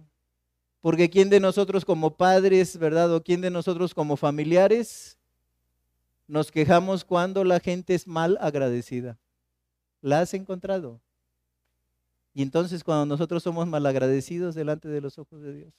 [0.80, 3.12] Porque ¿quién de nosotros como padres, verdad?
[3.14, 5.18] ¿O quién de nosotros como familiares
[6.26, 9.18] nos quejamos cuando la gente es mal agradecida?
[10.00, 11.00] ¿La has encontrado?
[12.32, 15.74] Y entonces cuando nosotros somos mal agradecidos delante de los ojos de Dios.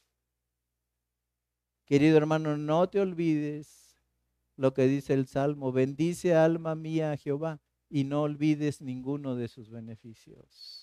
[1.86, 3.98] Querido hermano, no te olvides
[4.56, 5.72] lo que dice el Salmo.
[5.72, 10.82] Bendice alma mía a Jehová y no olvides ninguno de sus beneficios.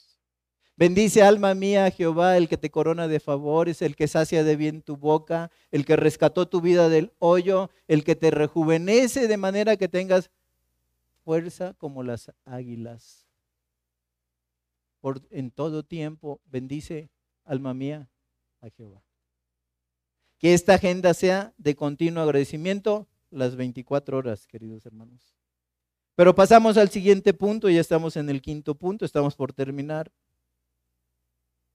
[0.76, 4.54] Bendice alma mía a Jehová, el que te corona de favores, el que sacia de
[4.54, 9.36] bien tu boca, el que rescató tu vida del hoyo, el que te rejuvenece de
[9.36, 10.30] manera que tengas
[11.24, 13.27] fuerza como las águilas.
[15.00, 17.10] Por, en todo tiempo, bendice
[17.44, 18.08] alma mía
[18.60, 19.02] a Jehová.
[20.38, 25.34] Que esta agenda sea de continuo agradecimiento las 24 horas, queridos hermanos.
[26.14, 30.10] Pero pasamos al siguiente punto, ya estamos en el quinto punto, estamos por terminar.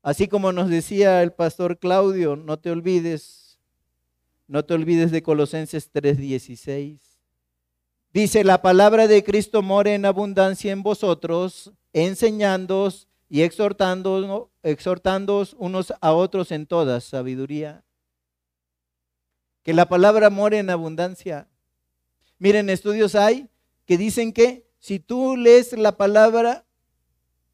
[0.01, 3.57] Así como nos decía el pastor Claudio, no te olvides,
[4.47, 6.99] no te olvides de Colosenses 3:16.
[8.11, 16.13] Dice, la palabra de Cristo mora en abundancia en vosotros, enseñándoos y exhortándoos unos a
[16.13, 17.83] otros en toda sabiduría.
[19.63, 21.49] Que la palabra more en abundancia.
[22.37, 23.49] Miren, estudios hay
[23.87, 26.67] que dicen que si tú lees la palabra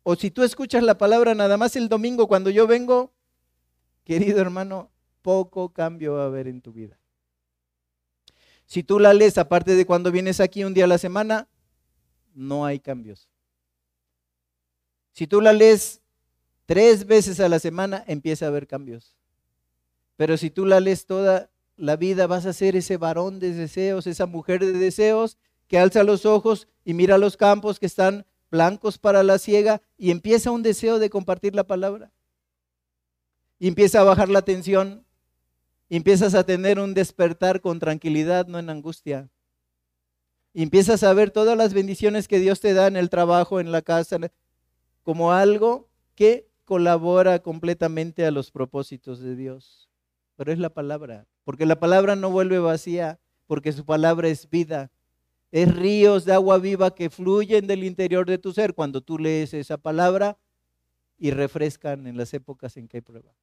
[0.04, 3.14] o si tú escuchas la palabra nada más el domingo cuando yo vengo,
[4.04, 7.00] querido hermano, poco cambio va a haber en tu vida.
[8.66, 11.48] Si tú la lees aparte de cuando vienes aquí un día a la semana,
[12.34, 13.30] no hay cambios.
[15.20, 16.00] Si tú la lees
[16.66, 19.18] tres veces a la semana, empieza a haber cambios.
[20.16, 24.08] Pero si tú la lees toda la vida, vas a ser ese varón de deseos,
[24.08, 28.98] esa mujer de deseos que alza los ojos y mira los campos que están blancos
[28.98, 32.14] para la ciega y empieza un deseo de compartir la palabra.
[33.60, 35.04] Y empieza a bajar la tensión.
[35.90, 39.28] Y empiezas a tener un despertar con tranquilidad, no en angustia.
[40.54, 43.74] Y empiezas a ver todas las bendiciones que Dios te da en el trabajo, en
[43.74, 44.18] la casa,
[45.10, 49.90] como algo que colabora completamente a los propósitos de Dios.
[50.36, 54.92] Pero es la palabra, porque la palabra no vuelve vacía, porque su palabra es vida,
[55.52, 59.56] es ríos de agua viva que fluyen del interior de tu ser cuando tú lees
[59.56, 60.38] esa palabra
[61.18, 63.34] y refrescan en las épocas en que hay prueba.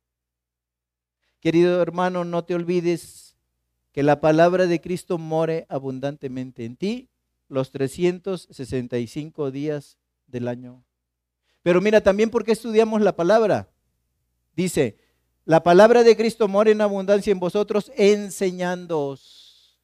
[1.41, 3.37] Querido hermano, no te olvides
[3.91, 7.09] que la palabra de Cristo more abundantemente en ti
[7.49, 9.99] los 365 días
[10.29, 10.86] del año.
[11.67, 13.69] Pero mira también por qué estudiamos la palabra.
[14.55, 15.01] Dice,
[15.45, 19.77] la palabra de Cristo more en abundancia en vosotros, enseñándoos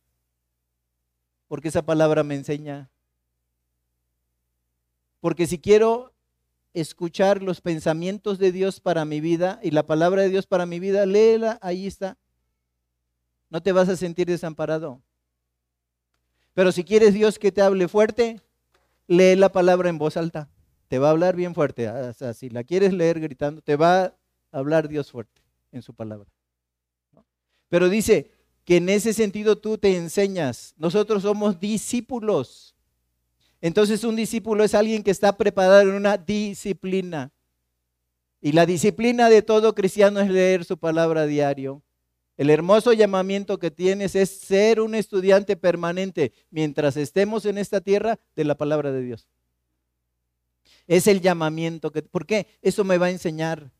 [1.48, 2.88] porque esa palabra me enseña.
[5.18, 6.14] Porque si quiero
[6.72, 10.78] escuchar los pensamientos de Dios para mi vida y la palabra de Dios para mi
[10.78, 12.16] vida, léela, ahí está.
[13.50, 15.02] No te vas a sentir desamparado.
[16.54, 18.40] Pero si quieres Dios que te hable fuerte,
[19.08, 20.48] lee la palabra en voz alta.
[20.92, 21.88] Te va a hablar bien fuerte.
[21.88, 24.14] O sea, si la quieres leer gritando, te va a
[24.50, 25.40] hablar Dios fuerte
[25.70, 26.28] en su palabra.
[27.70, 28.30] Pero dice,
[28.66, 30.74] que en ese sentido tú te enseñas.
[30.76, 32.76] Nosotros somos discípulos.
[33.62, 37.32] Entonces un discípulo es alguien que está preparado en una disciplina.
[38.42, 41.82] Y la disciplina de todo cristiano es leer su palabra diario.
[42.36, 48.18] El hermoso llamamiento que tienes es ser un estudiante permanente mientras estemos en esta tierra
[48.36, 49.26] de la palabra de Dios.
[50.86, 52.46] Es el llamamiento que, ¿por qué?
[52.62, 53.70] Eso me va a enseñar.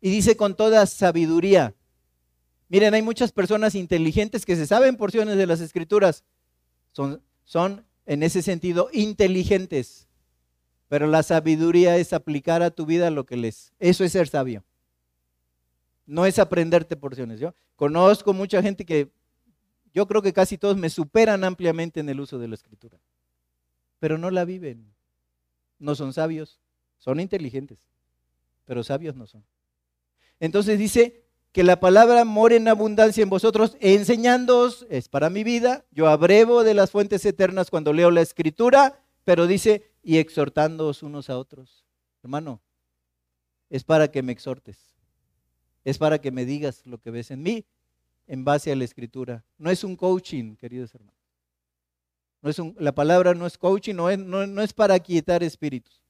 [0.00, 1.74] Y dice con toda sabiduría,
[2.68, 6.24] Miren, hay muchas personas inteligentes que se saben porciones de las escrituras.
[6.92, 10.06] Son, son en ese sentido inteligentes.
[10.88, 13.72] Pero la sabiduría es aplicar a tu vida lo que les.
[13.78, 14.64] Eso es ser sabio.
[16.06, 17.40] No es aprenderte porciones.
[17.40, 19.10] Yo conozco mucha gente que
[19.94, 22.98] yo creo que casi todos me superan ampliamente en el uso de la escritura.
[23.98, 24.92] Pero no la viven.
[25.78, 26.60] No son sabios,
[26.98, 27.78] son inteligentes,
[28.64, 29.44] pero sabios no son.
[30.40, 35.84] Entonces dice que la palabra mora en abundancia en vosotros, enseñándoos, es para mi vida,
[35.90, 41.30] yo abrevo de las fuentes eternas cuando leo la escritura, pero dice, y exhortándoos unos
[41.30, 41.84] a otros.
[42.22, 42.60] Hermano,
[43.70, 44.78] es para que me exhortes,
[45.84, 47.66] es para que me digas lo que ves en mí
[48.26, 49.44] en base a la escritura.
[49.56, 51.17] No es un coaching, queridos hermanos.
[52.42, 56.00] No es la palabra no es coaching, no es, no es para quietar espíritus.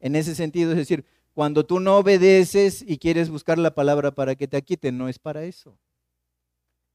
[0.00, 4.34] En ese sentido, es decir, cuando tú no obedeces y quieres buscar la palabra para
[4.34, 5.78] que te aquieten, no es para eso.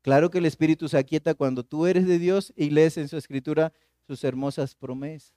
[0.01, 3.17] Claro que el Espíritu se aquieta cuando tú eres de Dios y lees en su
[3.17, 3.73] escritura
[4.05, 5.33] sus hermosas promesas.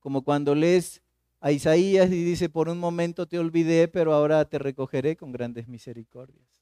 [0.00, 1.02] Como cuando lees
[1.40, 5.68] a Isaías y dice, por un momento te olvidé, pero ahora te recogeré con grandes
[5.68, 6.59] misericordias.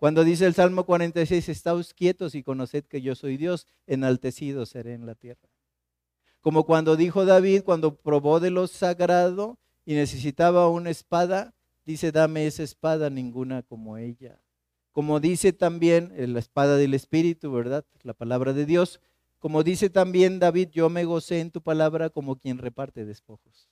[0.00, 4.94] Cuando dice el Salmo 46, estáos quietos y conoced que yo soy Dios, enaltecido seré
[4.94, 5.50] en la tierra.
[6.40, 11.52] Como cuando dijo David, cuando probó de lo sagrado y necesitaba una espada,
[11.84, 14.40] dice, dame esa espada, ninguna como ella.
[14.92, 17.84] Como dice también la espada del Espíritu, ¿verdad?
[18.02, 19.02] La palabra de Dios.
[19.38, 23.68] Como dice también David, yo me gocé en tu palabra como quien reparte despojos.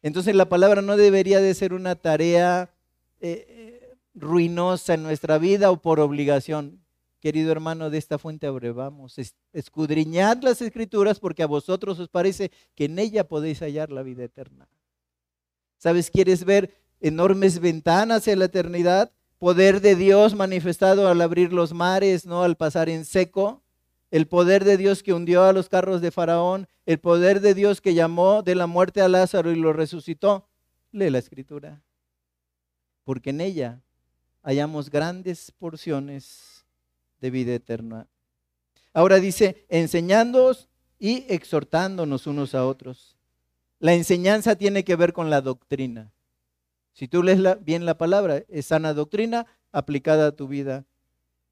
[0.00, 2.74] Entonces la palabra no debería de ser una tarea
[3.20, 3.79] eh, eh,
[4.14, 6.84] ruinosa en nuestra vida o por obligación.
[7.20, 9.16] Querido hermano, de esta fuente abrevamos.
[9.52, 14.24] Escudriñad las escrituras porque a vosotros os parece que en ella podéis hallar la vida
[14.24, 14.68] eterna.
[15.76, 16.10] ¿Sabes?
[16.10, 19.12] ¿Quieres ver enormes ventanas hacia la eternidad?
[19.38, 22.42] Poder de Dios manifestado al abrir los mares, ¿no?
[22.42, 23.62] Al pasar en seco
[24.10, 27.80] el poder de Dios que hundió a los carros de Faraón, el poder de Dios
[27.80, 30.48] que llamó de la muerte a Lázaro y lo resucitó.
[30.92, 31.82] Lee la escritura,
[33.04, 33.80] porque en ella
[34.42, 36.66] hallamos grandes porciones
[37.20, 38.08] de vida eterna.
[38.92, 40.68] Ahora dice, enseñándonos
[40.98, 43.16] y exhortándonos unos a otros.
[43.78, 46.12] La enseñanza tiene que ver con la doctrina.
[46.92, 50.84] Si tú lees bien la palabra, es sana doctrina aplicada a tu vida.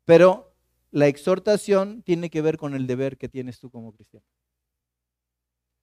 [0.05, 0.53] Pero
[0.91, 4.27] la exhortación tiene que ver con el deber que tienes tú como cristiano.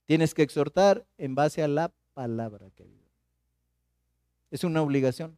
[0.06, 3.06] Tienes que exhortar en base a la palabra, querido.
[4.52, 5.38] Es una obligación,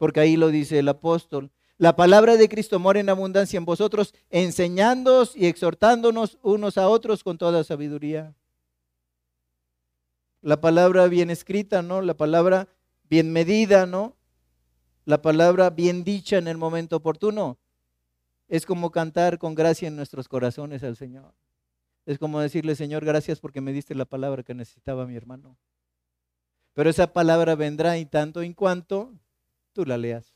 [0.00, 1.50] porque ahí lo dice el apóstol.
[1.76, 7.22] La palabra de Cristo mora en abundancia en vosotros, enseñándoos y exhortándonos unos a otros
[7.22, 8.34] con toda sabiduría.
[10.40, 12.00] La palabra bien escrita, ¿no?
[12.00, 12.68] La palabra
[13.10, 14.16] bien medida, ¿no?
[15.04, 17.58] La palabra bien dicha en el momento oportuno
[18.48, 21.34] es como cantar con gracia en nuestros corazones al Señor.
[22.06, 25.58] Es como decirle, Señor, gracias porque me diste la palabra que necesitaba mi hermano.
[26.72, 29.12] Pero esa palabra vendrá en tanto en cuanto
[29.72, 30.34] tú la leas.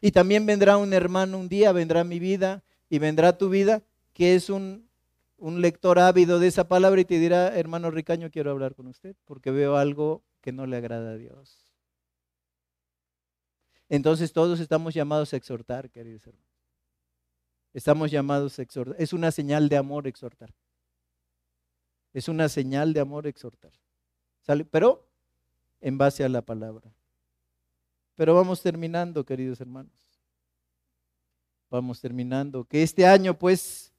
[0.00, 3.82] Y también vendrá un hermano un día, vendrá mi vida y vendrá tu vida,
[4.12, 4.88] que es un,
[5.38, 9.16] un lector ávido de esa palabra y te dirá, hermano Ricaño, quiero hablar con usted
[9.24, 11.74] porque veo algo que no le agrada a Dios.
[13.88, 16.46] Entonces todos estamos llamados a exhortar, queridos hermanos.
[17.72, 18.96] Estamos llamados a exhortar.
[18.98, 20.54] Es una señal de amor exhortar.
[22.12, 23.72] Es una señal de amor exhortar.
[24.70, 25.06] Pero
[25.80, 26.95] en base a la palabra.
[28.16, 29.92] Pero vamos terminando, queridos hermanos.
[31.70, 32.64] Vamos terminando.
[32.64, 33.92] Que este año, pues,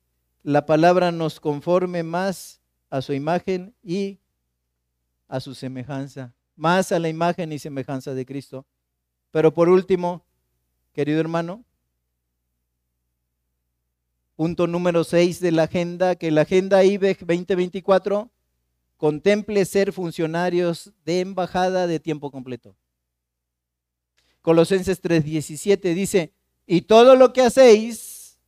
[0.43, 2.59] la palabra nos conforme más
[2.89, 4.20] a su imagen y
[5.28, 6.34] a su semejanza.
[6.55, 8.65] Más a la imagen y semejanza de Cristo.
[9.32, 10.26] Pero por último,
[10.93, 11.63] querido hermano,
[14.38, 18.30] Punto número 6 de la agenda, que la agenda IBEC 2024
[18.95, 22.76] contemple ser funcionarios de embajada de tiempo completo.
[24.48, 26.32] Colosenses 3:17 dice,
[26.66, 28.39] y todo lo que hacéis,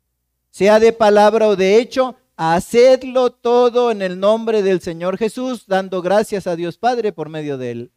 [0.49, 6.01] sea de palabra o de hecho, hacedlo todo en el nombre del Señor Jesús, dando
[6.01, 7.91] gracias a Dios Padre por medio de él.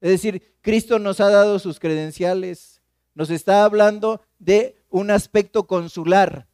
[0.00, 2.80] Es decir, Cristo nos ha dado sus credenciales,
[3.14, 6.48] nos está hablando de un aspecto consular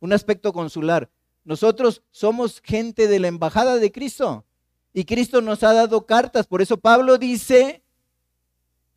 [0.00, 1.10] un aspecto consular.
[1.44, 4.46] Nosotros somos gente de la embajada de Cristo
[4.94, 6.46] y Cristo nos ha dado cartas.
[6.46, 7.82] Por eso Pablo dice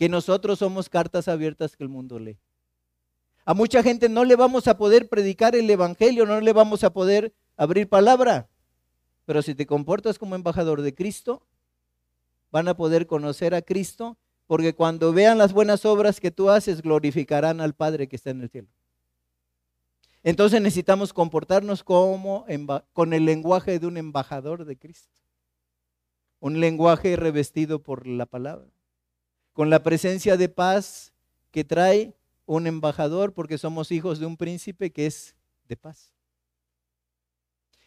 [0.02, 2.40] que nosotros somos cartas abiertas que el mundo lee.
[3.46, 6.92] A mucha gente no le vamos a poder predicar el Evangelio, no le vamos a
[6.92, 8.50] poder abrir palabra.
[9.26, 11.46] Pero si te comportas como embajador de Cristo,
[12.52, 16.82] van a poder conocer a Cristo, porque cuando vean las buenas obras que tú haces,
[16.82, 18.70] glorificarán al Padre que está en el cielo.
[20.24, 22.48] Entonces necesitamos comportarnos como
[22.94, 25.22] con el lenguaje de un embajador de Cristo.
[26.40, 28.81] Un lenguaje revestido por la palabra.
[29.54, 31.14] Con la presencia de paz
[31.52, 35.36] que trae un embajador porque somos hijos de un príncipe que es
[35.68, 36.12] de paz.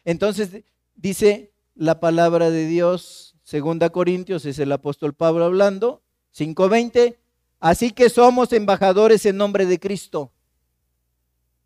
[0.03, 0.63] Entonces
[0.95, 6.01] dice la palabra de Dios, segunda Corintios, es el apóstol Pablo hablando,
[6.31, 7.17] 5:20,
[7.59, 10.31] así que somos embajadores en nombre de Cristo.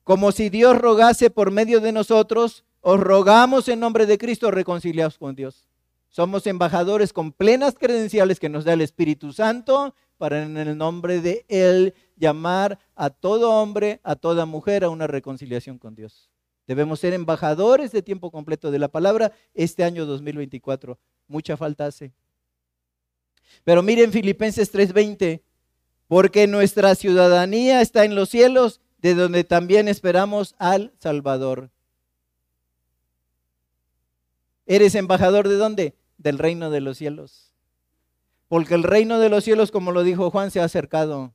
[0.04, 5.18] Como si Dios rogase por medio de nosotros, os rogamos en nombre de Cristo reconciliados
[5.18, 5.69] con Dios.
[6.10, 11.22] Somos embajadores con plenas credenciales que nos da el Espíritu Santo para en el nombre
[11.22, 16.30] de Él llamar a todo hombre, a toda mujer a una reconciliación con Dios.
[16.68, 21.00] Debemos ser embajadores de tiempo completo de la palabra este año 2024.
[21.28, 22.12] Mucha falta hace.
[23.64, 25.42] Pero miren Filipenses 3:20,
[26.08, 31.72] porque nuestra ciudadanía está en los cielos, de donde también esperamos al Salvador.
[34.70, 35.96] ¿Eres embajador de dónde?
[36.20, 37.56] Del reino de los cielos.
[38.48, 41.34] Porque el reino de los cielos, como lo dijo Juan, se ha acercado.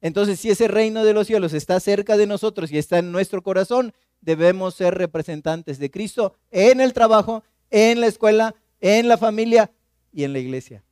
[0.00, 3.42] Entonces, si ese reino de los cielos está cerca de nosotros y está en nuestro
[3.42, 3.92] corazón,
[4.22, 9.70] debemos ser representantes de Cristo en el trabajo, en la escuela, en la familia
[10.12, 10.82] y en la iglesia.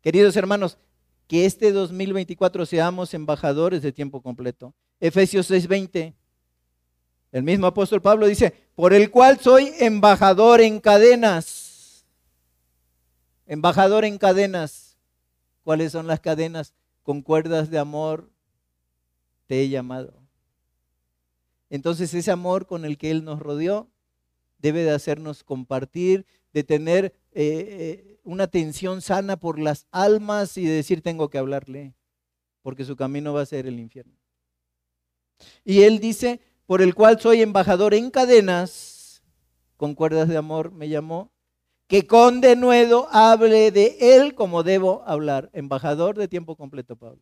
[0.00, 0.78] Queridos hermanos,
[1.26, 4.74] que este 2024 seamos embajadores de tiempo completo.
[4.98, 6.14] Efesios 6:20.
[7.32, 12.04] El mismo apóstol Pablo dice, por el cual soy embajador en cadenas.
[13.46, 14.96] Embajador en cadenas.
[15.62, 16.74] ¿Cuáles son las cadenas?
[17.02, 18.30] Con cuerdas de amor
[19.46, 20.14] te he llamado.
[21.68, 23.88] Entonces ese amor con el que Él nos rodeó
[24.58, 30.66] debe de hacernos compartir, de tener eh, eh, una atención sana por las almas y
[30.66, 31.94] de decir tengo que hablarle,
[32.62, 34.14] porque su camino va a ser el infierno.
[35.64, 36.40] Y Él dice,
[36.70, 39.24] por el cual soy embajador en cadenas,
[39.76, 41.32] con cuerdas de amor me llamó,
[41.88, 45.50] que con denuedo hable de él como debo hablar.
[45.52, 47.20] Embajador de tiempo completo, Pablo.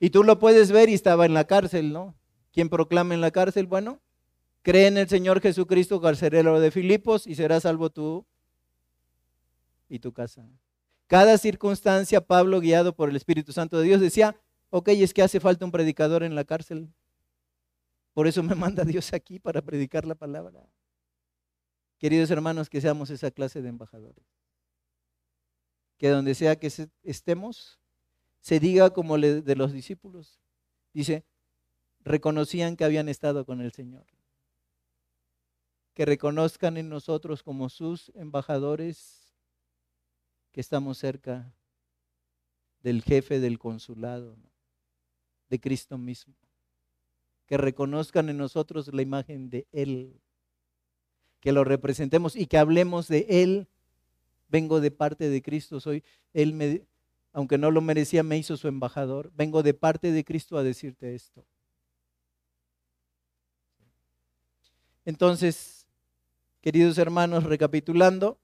[0.00, 2.16] Y tú lo puedes ver y estaba en la cárcel, ¿no?
[2.52, 3.68] ¿Quién proclama en la cárcel?
[3.68, 4.00] Bueno,
[4.62, 8.26] cree en el Señor Jesucristo, carcelero de Filipos, y serás salvo tú
[9.88, 10.44] y tu casa.
[11.06, 14.34] Cada circunstancia, Pablo, guiado por el Espíritu Santo de Dios, decía,
[14.70, 16.92] ok, es que hace falta un predicador en la cárcel.
[18.12, 20.68] Por eso me manda Dios aquí para predicar la palabra.
[21.98, 24.24] Queridos hermanos, que seamos esa clase de embajadores.
[25.96, 26.70] Que donde sea que
[27.02, 27.80] estemos,
[28.40, 30.40] se diga como de los discípulos.
[30.92, 31.24] Dice,
[32.00, 34.06] reconocían que habían estado con el Señor.
[35.94, 39.34] Que reconozcan en nosotros como sus embajadores
[40.52, 41.52] que estamos cerca
[42.80, 44.36] del jefe del consulado,
[45.48, 46.34] de Cristo mismo.
[47.48, 50.20] Que reconozcan en nosotros la imagen de Él
[51.40, 53.68] que lo representemos y que hablemos de Él.
[54.48, 56.86] Vengo de parte de Cristo, soy Él,
[57.32, 59.30] aunque no lo merecía, me hizo su embajador.
[59.34, 61.44] Vengo de parte de Cristo a decirte esto.
[65.04, 65.86] Entonces,
[66.60, 68.38] queridos hermanos, recapitulando,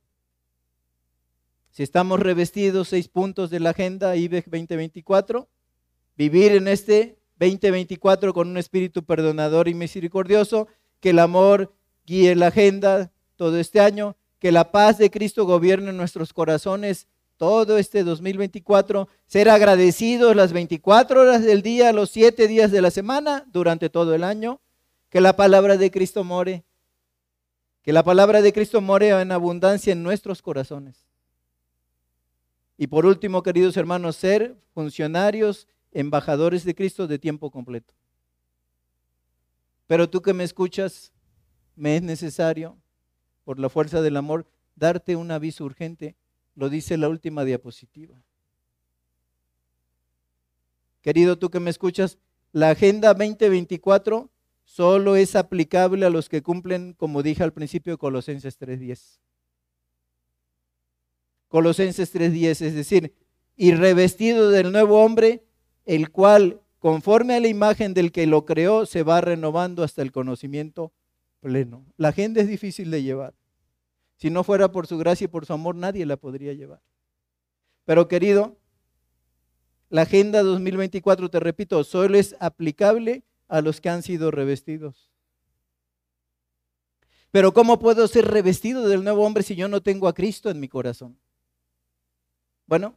[1.71, 5.49] si estamos revestidos, seis puntos de la agenda IBEC 2024,
[6.17, 10.69] vivir en este 2024 con un espíritu perdonador y misericordioso,
[11.01, 11.73] que el amor
[12.07, 17.79] guíe la agenda todo este año, que la paz de Cristo gobierne nuestros corazones todo
[17.79, 23.45] este 2024, ser agradecidos las 24 horas del día, los 7 días de la semana,
[23.49, 24.61] durante todo el año,
[25.11, 26.65] que la palabra de Cristo more,
[27.83, 31.05] que la palabra de Cristo more en abundancia en nuestros corazones.
[32.77, 37.95] Y por último, queridos hermanos, ser funcionarios, embajadores de Cristo de tiempo completo.
[39.87, 41.13] Pero tú que me escuchas,
[41.77, 42.77] me es necesario,
[43.45, 46.17] por la fuerza del amor, darte un aviso urgente.
[46.55, 48.21] Lo dice la última diapositiva.
[51.03, 52.19] Querido tú que me escuchas,
[52.53, 54.31] la Agenda 2024
[54.65, 59.19] solo es aplicable a los que cumplen, como dije al principio, Colosenses 3.10.
[61.49, 63.15] Colosenses 3.10, es decir,
[63.57, 65.45] y revestido del nuevo hombre,
[65.85, 70.13] el cual, conforme a la imagen del que lo creó, se va renovando hasta el
[70.13, 70.93] conocimiento
[71.41, 71.85] pleno.
[71.97, 73.35] La agenda es difícil de llevar.
[74.17, 76.81] Si no fuera por su gracia y por su amor, nadie la podría llevar.
[77.85, 78.57] Pero querido,
[79.91, 85.11] la agenda 2024, te repito, solo es aplicable a los que han sido revestidos.
[87.31, 90.61] Pero ¿cómo puedo ser revestido del nuevo hombre si yo no tengo a Cristo en
[90.61, 91.19] mi corazón?
[92.67, 92.97] Bueno,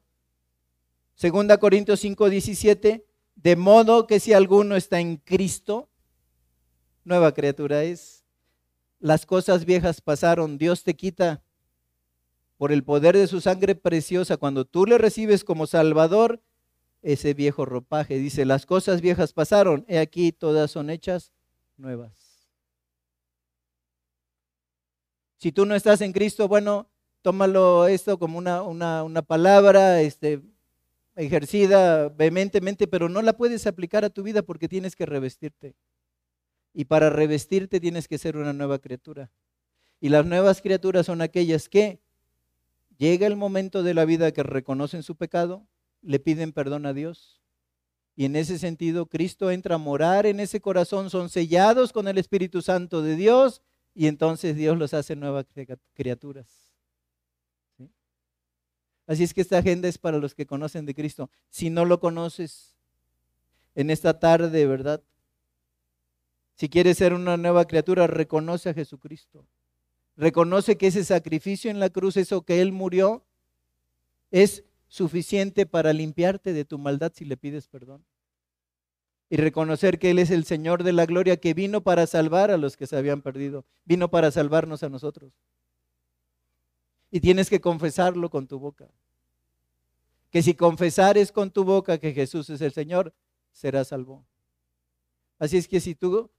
[1.20, 3.05] 2 Corintios 5, 17,
[3.36, 5.89] de modo que si alguno está en Cristo,
[7.03, 8.24] nueva criatura es
[8.99, 11.43] las cosas viejas pasaron, Dios te quita
[12.57, 16.41] por el poder de su sangre preciosa, cuando tú le recibes como Salvador,
[17.03, 18.18] ese viejo ropaje.
[18.18, 21.32] Dice, las cosas viejas pasaron, he aquí todas son hechas
[21.78, 22.49] nuevas.
[25.38, 26.89] Si tú no estás en Cristo, bueno,
[27.22, 30.41] tómalo esto como una, una, una palabra este,
[31.18, 35.76] ejercida vehementemente, pero no la puedes aplicar a tu vida porque tienes que revestirte.
[36.74, 39.32] Y para revestirte tienes que ser una nueva criatura.
[39.99, 41.99] Y las nuevas criaturas son aquellas que
[42.97, 45.68] llega el momento de la vida que reconocen su pecado,
[46.01, 47.41] le piden perdón a Dios.
[48.15, 52.18] Y en ese sentido, Cristo entra a morar en ese corazón, son sellados con el
[52.18, 53.61] Espíritu Santo de Dios
[53.93, 55.45] y entonces Dios los hace nuevas
[55.93, 56.66] criaturas.
[59.08, 61.32] Así es que esta agenda es para los que conocen de Cristo.
[61.49, 62.76] Si no lo conoces
[63.74, 65.01] en esta tarde, ¿verdad?
[66.55, 69.47] Si quieres ser una nueva criatura, reconoce a Jesucristo.
[70.18, 73.24] Reconoce que ese sacrificio en la cruz, eso que Él murió,
[74.32, 78.03] es suficiente para limpiarte de tu maldad si le pides perdón.
[79.30, 82.58] Y reconocer que Él es el Señor de la gloria que vino para salvar a
[82.58, 85.32] los que se habían perdido, vino para salvarnos a nosotros.
[87.10, 88.89] Y tienes que confesarlo con tu boca.
[90.30, 93.14] Que si confesares con tu boca que Jesús es el Señor,
[93.51, 94.26] serás salvo.
[95.39, 96.30] Así es que si tú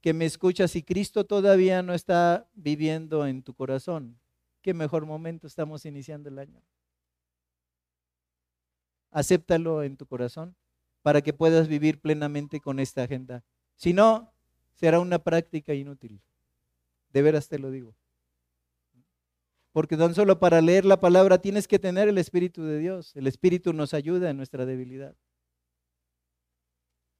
[0.00, 4.18] que me escuchas y Cristo todavía no está viviendo en tu corazón,
[4.60, 6.62] qué mejor momento estamos iniciando el año
[9.14, 10.56] acéptalo en tu corazón
[11.02, 13.44] para que puedas vivir plenamente con esta agenda.
[13.76, 14.34] Si no,
[14.74, 16.20] será una práctica inútil.
[17.12, 17.94] De veras te lo digo.
[19.74, 23.10] Porque tan solo para leer la palabra tienes que tener el Espíritu de Dios.
[23.16, 25.16] El Espíritu nos ayuda en nuestra debilidad.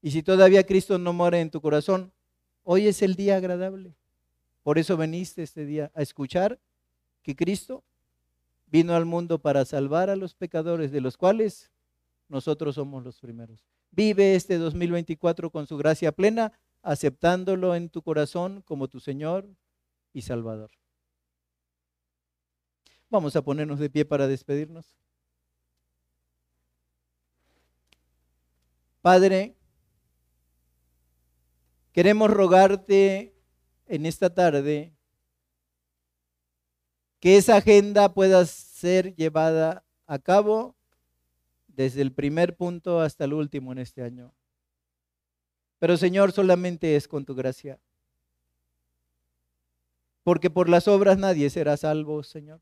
[0.01, 2.13] Y si todavía Cristo no mora en tu corazón,
[2.63, 3.97] hoy es el día agradable.
[4.63, 6.61] Por eso veniste este día a escuchar
[7.25, 7.83] que Cristo
[8.67, 11.73] vino al mundo para salvar a los pecadores, de los cuales
[12.29, 13.67] nosotros somos los primeros.
[13.91, 16.53] Vive este 2024 con su gracia plena,
[16.83, 19.49] aceptándolo en tu corazón como tu Señor
[20.13, 20.71] y Salvador.
[23.15, 24.93] Vamos a ponernos de pie para despedirnos.
[29.03, 29.55] Padre,
[31.93, 33.33] queremos rogarte
[33.87, 34.97] en esta tarde
[37.21, 40.75] que esa agenda pueda ser llevada a cabo
[41.69, 44.35] desde el primer punto hasta el último en este año.
[45.79, 47.79] Pero Señor, solamente es con tu gracia.
[50.25, 52.61] Porque por las obras nadie será salvo, Señor.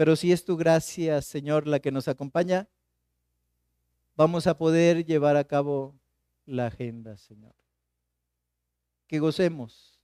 [0.00, 2.70] Pero si es tu gracia, Señor, la que nos acompaña,
[4.16, 5.94] vamos a poder llevar a cabo
[6.46, 7.52] la agenda, Señor.
[9.06, 10.00] Que gocemos.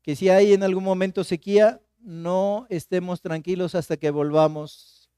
[0.00, 5.10] Que si hay en algún momento sequía, no estemos tranquilos hasta que volvamos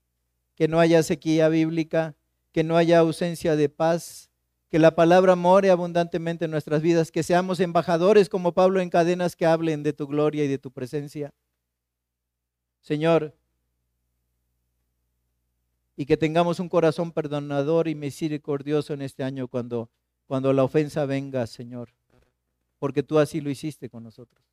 [0.56, 2.16] que no haya sequía bíblica,
[2.50, 4.30] que no haya ausencia de paz,
[4.68, 9.36] que la palabra more abundantemente en nuestras vidas, que seamos embajadores como Pablo en cadenas
[9.36, 11.32] que hablen de tu gloria y de tu presencia.
[12.80, 13.32] Señor,
[15.96, 19.90] y que tengamos un corazón perdonador y misericordioso en este año cuando,
[20.26, 21.94] cuando la ofensa venga, Señor,
[22.78, 24.44] porque tú así lo hiciste con nosotros.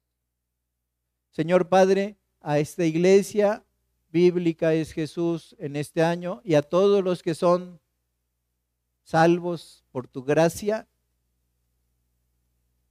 [1.32, 3.64] Señor Padre, a esta iglesia,
[4.12, 7.80] bíblica es Jesús en este año y a todos los que son
[9.04, 10.88] salvos por tu gracia.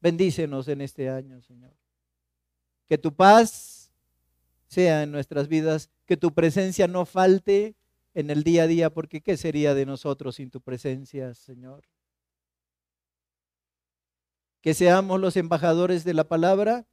[0.00, 1.72] Bendícenos en este año, Señor.
[2.88, 3.92] Que tu paz
[4.66, 7.76] sea en nuestras vidas, que tu presencia no falte
[8.14, 11.84] en el día a día, porque ¿qué sería de nosotros sin tu presencia, Señor?
[14.60, 16.86] Que seamos los embajadores de la palabra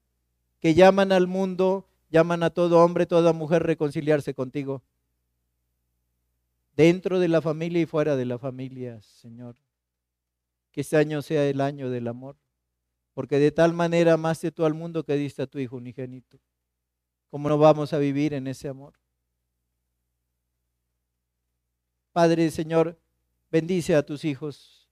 [0.59, 4.82] que llaman al mundo llaman a todo hombre, toda mujer reconciliarse contigo.
[6.76, 9.55] Dentro de la familia y fuera de la familia, Señor.
[10.72, 12.38] Que este año sea el año del amor.
[13.13, 16.39] Porque de tal manera amaste tú al mundo que diste a tu Hijo unigénito.
[17.32, 18.93] ¿Cómo no vamos a vivir en ese amor?
[22.18, 22.99] Padre, Señor,
[23.51, 24.89] bendice a tus hijos.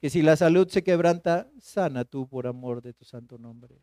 [0.00, 3.82] Que si la salud se quebranta, sana tú por amor de tu santo nombre.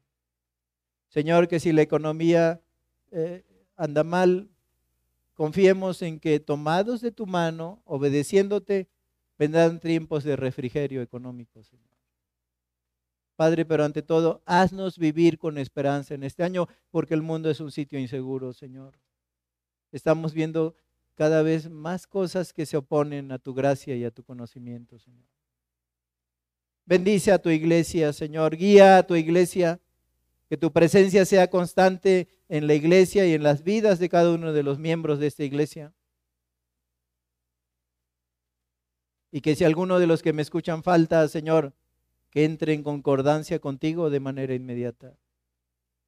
[1.10, 2.62] Señor, que si la economía
[3.12, 3.44] eh,
[3.76, 4.50] anda mal,
[5.34, 8.88] confiemos en que tomados de tu mano, obedeciéndote,
[9.38, 11.98] vendrán tiempos de refrigerio económico, Señor.
[13.36, 17.60] Padre, pero ante todo, haznos vivir con esperanza en este año, porque el mundo es
[17.60, 18.98] un sitio inseguro, Señor.
[19.92, 20.74] Estamos viendo
[21.20, 25.28] cada vez más cosas que se oponen a tu gracia y a tu conocimiento, Señor.
[26.86, 28.56] Bendice a tu iglesia, Señor.
[28.56, 29.82] Guía a tu iglesia
[30.48, 34.54] que tu presencia sea constante en la iglesia y en las vidas de cada uno
[34.54, 35.94] de los miembros de esta iglesia.
[39.30, 41.74] Y que si alguno de los que me escuchan falta, Señor,
[42.30, 45.18] que entre en concordancia contigo de manera inmediata,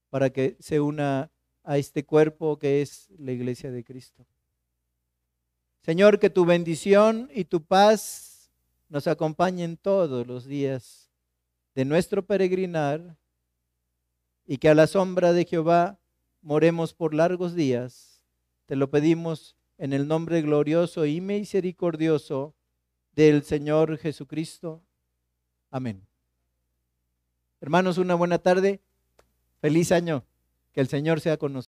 [0.09, 1.33] para que se una
[1.65, 4.25] a este cuerpo que es la iglesia de Cristo.
[5.81, 8.51] Señor, que tu bendición y tu paz
[8.87, 11.09] nos acompañen todos los días
[11.73, 13.17] de nuestro peregrinar
[14.45, 15.99] y que a la sombra de Jehová
[16.41, 18.21] moremos por largos días.
[18.65, 22.53] Te lo pedimos en el nombre glorioso y misericordioso
[23.13, 24.83] del Señor Jesucristo.
[25.71, 26.05] Amén.
[27.59, 28.81] Hermanos, una buena tarde.
[29.61, 30.25] Feliz año.
[30.73, 31.70] Que el Señor sea con nosotros.